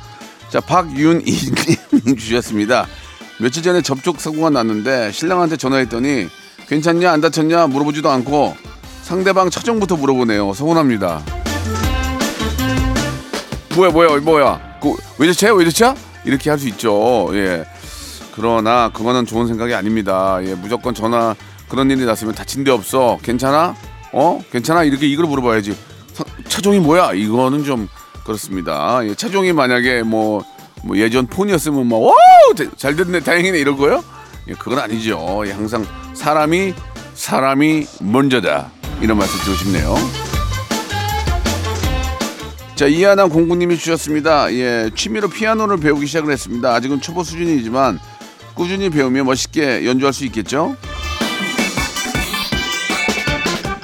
자, 0.51 0.61
박윤이님 0.61 2.17
주셨습니다. 2.19 2.87
며칠 3.41 3.63
전에 3.63 3.83
접촉 3.83 4.21
사고가 4.21 4.51
났는데 4.51 5.13
신랑한테 5.13 5.57
전화했더니 5.57 6.29
괜찮냐 6.69 7.11
안 7.13 7.21
다쳤냐 7.21 7.67
물어보지도 7.69 8.11
않고 8.11 8.57
상대방 9.03 9.51
차종부터 9.51 9.97
물어보네요. 9.97 10.53
서운합니다. 10.55 11.23
뭐야 13.75 13.91
뭐야 13.91 14.17
뭐야 14.21 14.79
그 14.81 14.95
외제차야 15.19 15.53
외제차? 15.53 15.95
이렇게 16.25 16.51
할 16.51 16.59
수 16.59 16.69
있죠. 16.69 17.31
예. 17.33 17.65
그러나 18.35 18.91
그거는 18.95 19.27
좋은 19.27 19.47
생각이 19.47 19.75
아닙니다. 19.75 20.39
예, 20.43 20.55
무조건 20.55 20.95
전화 20.95 21.35
그런 21.73 21.91
일이 21.91 22.05
났으면 22.05 22.35
다친 22.35 22.65
데 22.65 22.71
없어. 22.71 23.19
괜찮아? 23.23 23.75
어? 24.13 24.45
괜찮아? 24.53 24.85
이렇게 24.85 25.07
이걸 25.07 25.25
물어봐야지. 25.25 25.75
사- 26.13 26.25
차종이 26.47 26.79
뭐야? 26.79 27.15
이거는 27.15 27.65
좀 27.65 27.89
그렇습니다. 28.25 29.01
예, 29.07 29.15
차종이 29.15 29.55
만약에 29.55 30.03
뭐, 30.03 30.45
뭐 30.85 30.99
예전 30.99 31.27
폰이었으면 31.27 31.87
뭐, 31.87 32.09
와! 32.09 32.15
잘 32.77 32.95
됐네, 32.95 33.21
다행이네, 33.21 33.59
이럴 33.59 33.79
거요? 33.79 34.05
예, 34.49 34.53
그건 34.53 34.81
아니죠. 34.81 35.45
예, 35.47 35.53
항상 35.53 35.87
사람이, 36.13 36.75
사람이 37.15 37.87
먼저다. 38.03 38.71
이런 39.01 39.17
말씀 39.17 39.39
드리고 39.41 39.57
싶네요. 39.57 39.95
자, 42.75 42.87
이하나 42.87 43.25
공구님이 43.29 43.79
주셨습니다. 43.79 44.53
예, 44.53 44.91
취미로 44.95 45.27
피아노를 45.29 45.79
배우기 45.79 46.07
시작을 46.07 46.31
했습니다. 46.35 46.75
아직은 46.75 47.01
초보 47.01 47.25
수준이지만 47.25 47.99
꾸준히 48.53 48.91
배우면 48.91 49.25
멋있게 49.25 49.87
연주할 49.87 50.13
수 50.13 50.27
있겠죠? 50.27 50.77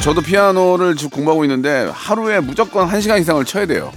저도 0.01 0.21
피아노를 0.23 0.97
지금 0.97 1.11
공부하고 1.11 1.45
있는데 1.45 1.91
하루에 1.93 2.41
무조건 2.41 2.89
한시간 2.89 3.21
이상을 3.21 3.45
쳐야 3.45 3.67
돼요. 3.67 3.93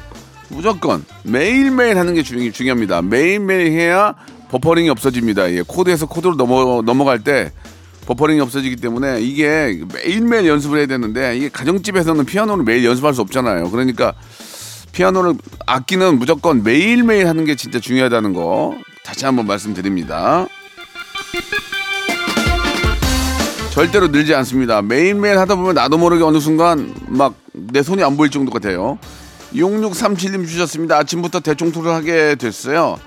무조건 0.50 1.06
매일매일 1.24 1.98
하는 1.98 2.14
게 2.14 2.24
중, 2.24 2.52
중요합니다. 2.52 3.02
매일매일 3.02 3.72
해야 3.72 4.14
버퍼링이 4.50 4.90
없어집니다. 4.90 5.54
예, 5.54 5.62
코드에서 5.66 6.08
코드로 6.08 6.36
넘어, 6.36 6.82
넘어갈 6.82 7.24
때 7.24 7.54
버퍼링이 8.08 8.42
없어지기 8.42 8.78
때문에 8.78 9.22
이게 9.22 9.80
매일매일 9.94 10.48
연습을 10.48 10.80
해야 10.80 10.88
되는데 10.88 11.38
이게 11.38 11.50
가정집에서는 11.50 12.26
피아노를 12.26 12.66
매일 12.66 12.84
연습할 12.84 13.14
수 13.14 13.22
없잖아요. 13.22 13.70
그러니까 13.72 14.14
피아노를 14.92 15.36
악기는 15.68 16.20
무조건 16.20 16.64
매일매일 16.64 17.28
하는 17.28 17.46
게 17.46 17.56
진짜 17.56 17.80
중요하다는 17.80 18.34
거 18.34 18.76
다시 19.06 19.24
한번 19.24 19.48
말씀드립니다. 19.48 20.48
절대로 23.82 24.10
늘지 24.10 24.36
않습니다. 24.36 24.84
매일매일 24.84 25.40
하다 25.40 25.56
보면 25.56 25.74
나도 25.74 25.98
모르게 25.98 26.24
어느 26.24 26.40
순간 26.40 26.94
막 27.08 27.34
내 27.54 27.82
손이 27.84 28.02
안 28.04 28.16
보일 28.16 28.30
정도가 28.32 28.60
돼요. 28.60 28.98
6637님 29.56 30.48
주셨습니다. 30.48 30.98
아침부터 30.98 31.40
대청소를 31.42 31.92
하게 31.92 32.36
됐어요. 32.36 32.98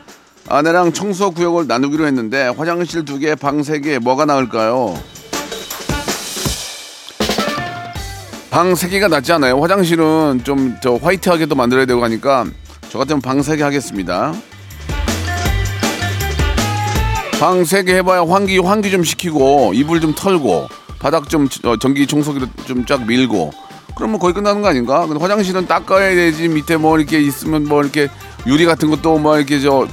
아내랑 0.49 0.93
청소 0.93 1.31
구역을 1.31 1.67
나누기로 1.67 2.07
했는데 2.07 2.49
화장실 2.49 3.05
두 3.07 3.19
개, 3.19 3.35
방 3.37 3.63
세 3.63 3.79
개, 3.81 3.99
뭐가 3.99 4.25
나을까요? 4.27 5.01
방 8.51 8.75
세 8.75 8.89
개가 8.91 9.07
낫지 9.09 9.33
않아요? 9.33 9.63
화장실은 9.63 10.41
좀 10.45 10.77
저 10.83 10.97
화이트하게도 10.97 11.55
만들어야 11.55 11.87
되고 11.87 12.03
하니까 12.05 12.45
저 12.91 12.99
같으면 12.99 13.23
방 13.23 13.39
세 13.41 13.57
개 13.57 13.63
하겠습니다. 13.63 14.35
방 17.41 17.61
세 17.65 17.83
개 17.85 17.95
해봐야 17.97 18.23
환기 18.23 18.59
환기 18.59 18.91
좀 18.91 19.05
시키고 19.05 19.73
이불 19.75 20.01
좀 20.01 20.15
털고 20.15 20.69
바닥 20.99 21.29
좀 21.29 21.49
어, 21.65 21.77
전기 21.77 22.07
청소기로 22.07 22.47
좀 22.67 22.87
쫙 22.87 23.05
밀고 23.07 23.51
그러면 23.97 24.19
거의 24.19 24.35
끝나는 24.35 24.61
거 24.63 24.69
아닌가? 24.69 25.07
근데 25.07 25.21
화장실은 25.21 25.67
닦아야 25.67 26.15
되지 26.15 26.49
밑에 26.49 26.77
뭐 26.77 26.99
이렇게 26.99 27.21
있으면 27.21 27.65
뭐 27.69 27.81
이렇게 27.83 28.09
유리 28.47 28.65
같은 28.65 28.91
것도 28.91 29.19
뭐 29.19 29.37
이렇게 29.37 29.61
저 29.61 29.87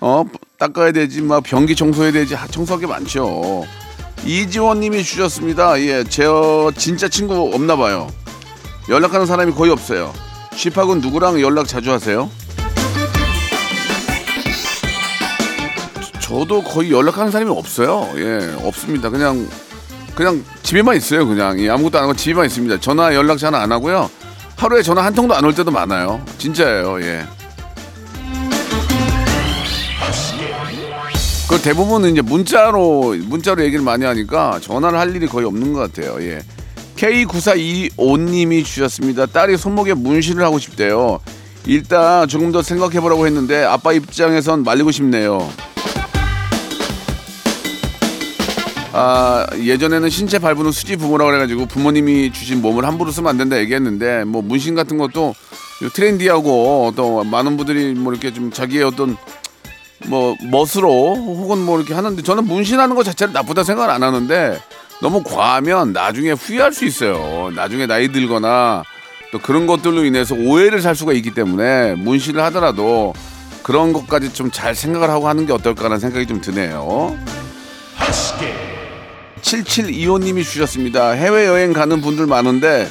어 0.00 0.24
닦아야 0.58 0.92
되지 0.92 1.22
막 1.22 1.42
변기 1.42 1.74
청소해야 1.74 2.12
되지 2.12 2.34
하- 2.34 2.46
청소할 2.46 2.80
게 2.80 2.86
많죠. 2.86 3.64
이지원님이 4.26 5.02
주셨습니다. 5.02 5.80
예, 5.80 6.04
제 6.04 6.24
진짜 6.76 7.08
친구 7.08 7.50
없나 7.54 7.76
봐요. 7.76 8.08
연락하는 8.88 9.24
사람이 9.24 9.52
거의 9.52 9.70
없어요. 9.72 10.12
쥐팍은 10.56 11.00
누구랑 11.00 11.40
연락 11.40 11.66
자주 11.68 11.90
하세요? 11.92 12.28
저도 16.34 16.62
거의 16.64 16.90
연락하는 16.90 17.30
사람이 17.30 17.48
없어요. 17.50 18.08
예, 18.16 18.56
없습니다. 18.64 19.08
그냥 19.08 19.48
그냥 20.16 20.44
집에만 20.64 20.96
있어요. 20.96 21.26
그냥 21.28 21.58
예, 21.60 21.70
아무것도 21.70 21.96
안 21.98 22.04
하고 22.04 22.14
집에만 22.14 22.46
있습니다. 22.46 22.80
전화 22.80 23.14
연락 23.14 23.38
잘안 23.38 23.70
하고요. 23.70 24.10
하루에 24.56 24.82
전화 24.82 25.04
한 25.04 25.14
통도 25.14 25.34
안 25.34 25.44
올 25.44 25.54
때도 25.54 25.70
많아요. 25.70 26.20
진짜예요. 26.38 27.00
예. 27.02 27.24
그 31.48 31.60
대부분은 31.62 32.10
이제 32.12 32.20
문자로 32.20 33.14
문자로 33.26 33.62
얘기를 33.62 33.84
많이 33.84 34.04
하니까 34.04 34.58
전화를 34.60 34.98
할 34.98 35.14
일이 35.14 35.28
거의 35.28 35.46
없는 35.46 35.72
것 35.72 35.80
같아요. 35.92 36.16
예. 36.20 36.40
K9425님이 36.96 38.64
주셨습니다. 38.64 39.26
딸이 39.26 39.56
손목에 39.56 39.94
문신을 39.94 40.42
하고 40.44 40.58
싶대요. 40.58 41.20
일단 41.66 42.26
조금 42.26 42.50
더 42.50 42.60
생각해보라고 42.60 43.24
했는데 43.26 43.62
아빠 43.64 43.92
입장에선 43.92 44.64
말리고 44.64 44.90
싶네요. 44.90 45.48
아 48.96 49.44
예전에는 49.58 50.08
신체 50.08 50.38
발부는 50.38 50.70
수지 50.70 50.96
부모라 50.96 51.24
그래가지고 51.24 51.66
부모님이 51.66 52.32
주신 52.32 52.62
몸을 52.62 52.84
함부로 52.86 53.10
쓰면 53.10 53.28
안 53.28 53.36
된다 53.36 53.58
얘기했는데 53.58 54.22
뭐 54.22 54.40
문신 54.40 54.76
같은 54.76 54.98
것도 54.98 55.34
요 55.82 55.88
트렌디하고 55.88 56.92
또 56.94 57.24
많은 57.24 57.56
분들이 57.56 57.92
뭐 57.94 58.12
이렇게 58.12 58.32
좀 58.32 58.52
자기의 58.52 58.84
어떤 58.84 59.16
뭐 60.06 60.36
멋으로 60.48 61.16
혹은 61.16 61.58
뭐 61.58 61.78
이렇게 61.78 61.92
하는데 61.92 62.22
저는 62.22 62.44
문신하는 62.44 62.94
것 62.94 63.02
자체를 63.02 63.32
나쁘다 63.32 63.64
생각을 63.64 63.90
안 63.90 64.04
하는데 64.04 64.60
너무 65.02 65.24
과하면 65.24 65.92
나중에 65.92 66.30
후회할 66.30 66.72
수 66.72 66.84
있어요. 66.84 67.50
나중에 67.56 67.86
나이 67.86 68.12
들거나 68.12 68.84
또 69.32 69.40
그런 69.40 69.66
것들로 69.66 70.04
인해서 70.04 70.36
오해를 70.36 70.80
살 70.80 70.94
수가 70.94 71.14
있기 71.14 71.34
때문에 71.34 71.96
문신을 71.96 72.40
하더라도 72.44 73.12
그런 73.64 73.92
것까지 73.92 74.32
좀 74.32 74.52
잘 74.52 74.76
생각을 74.76 75.10
하고 75.10 75.28
하는 75.28 75.46
게 75.46 75.52
어떨까라는 75.52 75.98
생각이 75.98 76.26
좀 76.26 76.40
드네요. 76.40 77.18
7725님이 79.44 80.42
주셨습니다. 80.42 81.10
해외여행 81.10 81.72
가는 81.72 82.00
분들 82.00 82.26
많은데 82.26 82.88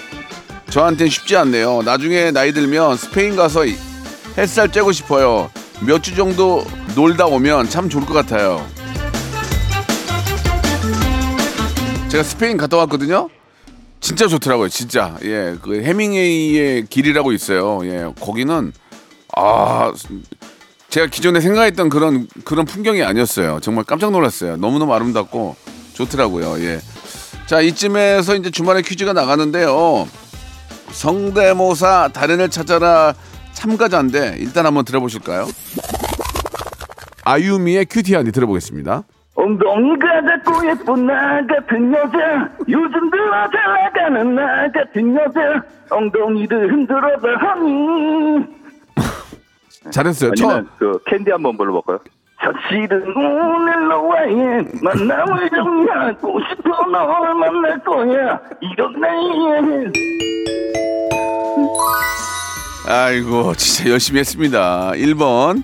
저한테는 0.69 1.09
쉽지 1.09 1.35
않네요. 1.35 1.81
나중에 1.83 2.31
나이 2.31 2.51
들면 2.53 2.95
스페인 2.97 3.35
가서 3.35 3.65
이- 3.65 3.75
햇살 4.37 4.69
쬐고 4.69 4.93
싶어요. 4.93 5.49
몇 5.85 6.01
주 6.01 6.15
정도 6.15 6.65
놀다 6.95 7.25
오면 7.25 7.69
참 7.69 7.89
좋을 7.89 8.05
것 8.05 8.13
같아요. 8.13 8.65
제가 12.09 12.23
스페인 12.23 12.57
갔다 12.57 12.77
왔거든요. 12.77 13.29
진짜 13.99 14.27
좋더라고요. 14.27 14.69
진짜. 14.69 15.17
예. 15.23 15.55
그 15.61 15.81
해밍웨이의 15.81 16.85
길이라고 16.87 17.31
있어요. 17.31 17.79
예. 17.85 18.07
거기는 18.19 18.71
아 19.35 19.91
제가 20.89 21.07
기존에 21.07 21.41
생각했던 21.41 21.89
그런 21.89 22.27
그런 22.43 22.65
풍경이 22.65 23.01
아니었어요. 23.01 23.59
정말 23.61 23.83
깜짝 23.85 24.11
놀랐어요. 24.11 24.57
너무너무 24.57 24.93
아름답고 24.93 25.55
좋더라고요. 25.93 26.60
예. 26.65 26.79
자, 27.45 27.62
이쯤에서 27.62 28.36
이제 28.36 28.49
주말에 28.49 28.82
퀴즈가 28.82 29.13
나가는데요. 29.13 30.08
성대모사 30.91 32.10
달인을 32.13 32.49
찾아라 32.49 33.13
참가자인데 33.51 34.36
일단 34.39 34.65
한번 34.65 34.86
들어보실까요? 34.86 35.47
아유미의 37.25 37.86
큐티한이 37.89 38.32
들어보겠습니다. 38.32 39.03
엉덩이가 39.36 40.08
작고 40.45 40.67
예쁜 40.69 41.08
나 41.08 41.41
같은 41.47 41.91
여자 41.93 42.49
요즘 42.69 43.10
들어 43.10 43.49
잘 43.49 43.84
나가는 43.84 44.36
나 44.36 44.71
같은 44.71 45.15
여자 45.15 45.63
엉덩이를 45.89 46.71
흔들어봐 46.71 47.27
하니 47.39 48.45
잘했어요. 49.91 50.32
아니면 50.38 50.38
처음 50.38 50.67
그 50.77 50.99
캔디 51.08 51.32
한번 51.32 51.58
불러볼까요? 51.58 51.99
사실은 52.43 53.03
오늘 53.15 53.88
너와의 53.88 54.65
만남을 54.82 55.49
정리하고 55.49 56.39
싶어 56.49 56.86
널 56.91 57.36
만날 57.36 57.79
거야 57.84 58.39
이런 58.60 58.99
나의 58.99 59.91
아이고 62.86 63.53
진짜 63.56 63.91
열심히 63.91 64.19
했습니다. 64.19 64.91
1번 64.91 65.63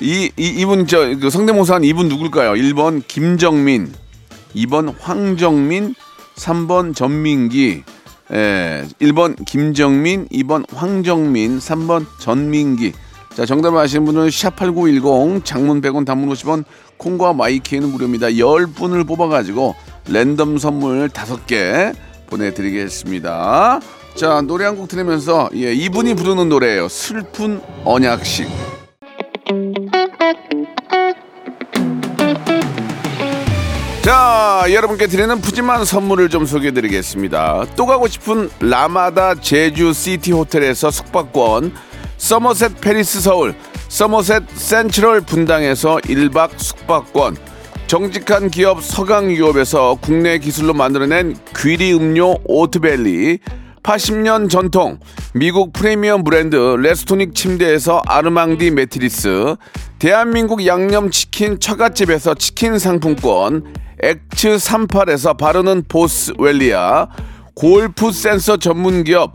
이, 0.00 0.30
이 0.36 0.46
이분 0.60 0.86
저 0.86 1.14
그 1.20 1.30
성대모사 1.30 1.74
한 1.76 1.84
이분 1.84 2.08
누굴까요? 2.08 2.52
1번 2.52 3.02
김정민, 3.06 3.92
2번 4.54 4.94
황정민, 5.00 5.94
3번 6.36 6.94
전민기. 6.94 7.82
예, 8.32 8.86
1번 9.00 9.44
김정민, 9.44 10.28
2번 10.28 10.64
황정민, 10.72 11.58
3번 11.58 12.06
전민기. 12.20 12.92
자, 13.40 13.46
정답을 13.46 13.78
아시는 13.78 14.04
분은 14.04 14.28
샵8910 14.28 15.46
장문 15.46 15.80
100원 15.80 16.04
단문 16.04 16.28
50원 16.28 16.62
콩과 16.98 17.32
마이키에는 17.32 17.88
무료입니다. 17.88 18.26
10분을 18.26 19.06
뽑아가지고 19.08 19.74
랜덤 20.08 20.58
선물 20.58 21.08
5개 21.08 21.94
보내드리겠습니다. 22.26 23.80
자, 24.14 24.42
노래 24.42 24.66
한 24.66 24.76
곡 24.76 24.88
들으면서 24.88 25.48
예, 25.54 25.72
이분이 25.72 26.16
부르는 26.16 26.50
노래예요. 26.50 26.88
슬픈 26.90 27.62
언약식. 27.86 28.46
자, 34.02 34.64
여러분께 34.70 35.06
드리는 35.06 35.40
푸짐한 35.40 35.84
선물을 35.84 36.30
좀 36.30 36.46
소개해 36.46 36.72
드리겠습니다. 36.72 37.66
또 37.76 37.86
가고 37.86 38.08
싶은 38.08 38.50
라마다 38.60 39.34
제주 39.34 39.92
시티 39.92 40.32
호텔에서 40.32 40.90
숙박권, 40.90 41.72
서머셋 42.20 42.82
페리스 42.82 43.22
서울, 43.22 43.54
서머셋 43.88 44.44
센트럴 44.54 45.22
분당에서 45.22 45.96
1박 45.96 46.50
숙박권, 46.58 47.36
정직한 47.86 48.50
기업 48.50 48.84
서강유업에서 48.84 49.96
국내 50.02 50.38
기술로 50.38 50.74
만들어낸 50.74 51.34
귀리 51.56 51.94
음료 51.94 52.36
오트벨리, 52.44 53.38
80년 53.82 54.50
전통 54.50 55.00
미국 55.32 55.72
프리미엄 55.72 56.22
브랜드 56.22 56.56
레스토닉 56.56 57.34
침대에서 57.34 58.02
아르망디 58.06 58.70
매트리스, 58.70 59.56
대한민국 59.98 60.66
양념치킨 60.66 61.58
처갓집에서 61.58 62.34
치킨 62.34 62.78
상품권, 62.78 63.64
엑츠 64.02 64.56
38에서 64.56 65.38
바르는 65.38 65.84
보스웰리아, 65.88 67.08
골프 67.54 68.12
센서 68.12 68.58
전문 68.58 69.04
기업 69.04 69.34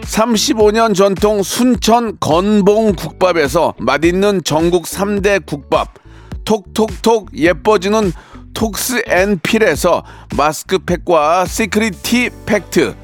35년 0.00 0.94
전통 0.94 1.42
순천 1.42 2.18
건봉 2.18 2.94
국밥에서 2.94 3.74
맛있는 3.78 4.42
전국 4.42 4.84
3대 4.84 5.44
국밥, 5.44 5.88
톡톡톡 6.44 7.36
예뻐지는 7.36 8.12
톡스 8.54 9.02
앤 9.08 9.38
필에서 9.38 10.02
마스크팩과 10.36 11.44
시크릿 11.46 12.02
티 12.02 12.30
팩트, 12.46 12.94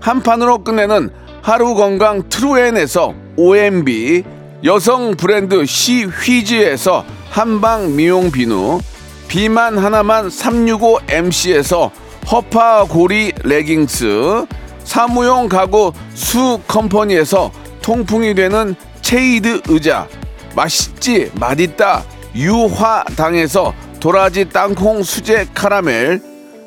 한 0.00 0.22
판으로 0.22 0.64
끝내는 0.64 1.10
하루 1.42 1.74
건강 1.74 2.28
트루엔에서 2.28 3.14
OMB, 3.36 4.24
여성 4.64 5.16
브랜드 5.16 5.64
시휘즈에서 5.64 7.04
한방 7.30 7.96
미용 7.96 8.30
비누, 8.30 8.80
비만 9.28 9.78
하나만 9.78 10.28
365MC에서 10.28 11.90
허파고리 12.30 13.32
레깅스, 13.44 14.46
사무용 14.90 15.48
가구 15.48 15.92
수 16.14 16.60
컴퍼니에서 16.66 17.52
통풍이 17.80 18.34
되는 18.34 18.74
체이드 19.02 19.62
의자, 19.68 20.08
맛있지 20.56 21.30
맛있다 21.34 22.02
유화당에서 22.34 23.72
도라지 24.00 24.48
땅콩 24.48 25.04
수제 25.04 25.46
카라멜, 25.54 26.18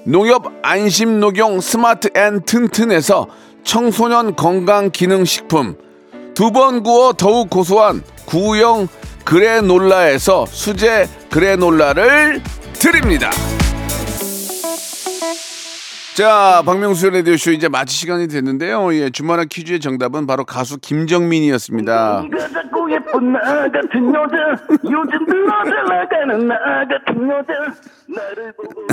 농협 0.06 0.46
안심 0.62 1.20
녹용 1.20 1.60
스마트 1.60 2.12
앤 2.16 2.40
튼튼에서 2.46 3.28
청소년 3.66 4.38
건강 4.38 4.90
기능 4.90 5.26
식품, 5.26 5.76
두 6.34 6.50
번 6.50 6.82
구워 6.82 7.12
더욱 7.12 7.50
고소한 7.50 8.04
구형 8.26 8.88
그래놀라에서 9.26 10.46
수제 10.46 11.10
그래놀라를 11.30 12.42
드립니다. 12.72 13.32
자, 16.16 16.62
박명수 16.64 17.10
라디오쇼 17.10 17.54
이제 17.54 17.68
마칠 17.68 17.96
시간이 17.98 18.28
됐는데요. 18.28 18.94
예, 18.94 19.10
주말의 19.10 19.48
퀴즈의 19.48 19.80
정답은 19.80 20.28
바로 20.28 20.46
가수 20.46 20.78
김정민이었습니다. 20.78 22.26
네가 22.30 22.50
자꾸 22.50 22.92
예쁜 22.92 23.34
나 23.34 23.40
같은 23.40 24.14
여자 24.14 24.64
요즘 24.84 25.26
들어 25.26 25.64
잘 25.64 25.86
나가는 25.86 26.48
나 26.48 26.56
같은 26.88 27.30
여자 27.30 27.54
나를 28.08 28.54
보고 28.54 28.86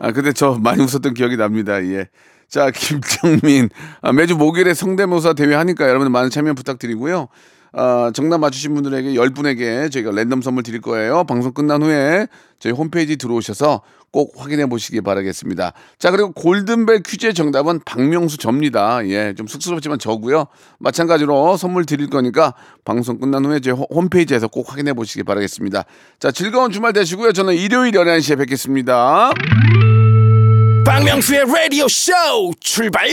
아, 0.00 0.12
근데 0.12 0.32
저 0.32 0.58
많이 0.58 0.82
웃었던 0.82 1.12
기억이 1.12 1.36
납니다. 1.36 1.84
예. 1.84 2.08
자, 2.48 2.70
김정민. 2.70 3.68
아, 4.00 4.12
매주 4.12 4.34
목요일에 4.36 4.72
성대모사 4.72 5.34
대회 5.34 5.54
하니까 5.54 5.84
여러분들 5.84 6.10
많은 6.10 6.30
참여 6.30 6.54
부탁드리고요. 6.54 7.28
아, 7.76 8.12
정답 8.14 8.38
맞추신 8.38 8.72
분들에게 8.74 9.14
10분에게 9.14 9.90
저희가 9.90 10.12
랜덤 10.12 10.42
선물 10.42 10.62
드릴 10.62 10.80
거예요. 10.80 11.24
방송 11.24 11.52
끝난 11.52 11.82
후에 11.82 12.28
저희 12.60 12.72
홈페이지 12.72 13.16
들어오셔서 13.16 13.82
꼭 14.12 14.34
확인해 14.36 14.66
보시기 14.66 15.00
바라겠습니다. 15.00 15.72
자, 15.98 16.10
그리고 16.12 16.30
골든벨 16.32 17.02
퀴즈의 17.02 17.34
정답은 17.34 17.80
박명수 17.84 18.38
접니다. 18.38 19.04
예, 19.08 19.34
좀 19.36 19.48
쑥스럽지만 19.48 19.98
저고요. 19.98 20.44
마찬가지로 20.78 21.56
선물 21.56 21.84
드릴 21.84 22.08
거니까 22.08 22.54
방송 22.84 23.18
끝난 23.18 23.44
후에 23.44 23.58
저희 23.58 23.74
홈- 23.74 23.86
홈페이지에서 23.90 24.46
꼭 24.46 24.70
확인해 24.70 24.92
보시기 24.92 25.24
바라겠습니다. 25.24 25.82
자, 26.20 26.30
즐거운 26.30 26.70
주말 26.70 26.92
되시고요. 26.92 27.32
저는 27.32 27.54
일요일 27.54 27.90
11시에 27.92 28.38
뵙겠습니다. 28.38 29.30
박명수의 30.86 31.44
라디오 31.46 31.88
쇼 31.88 32.12
출발 32.60 33.08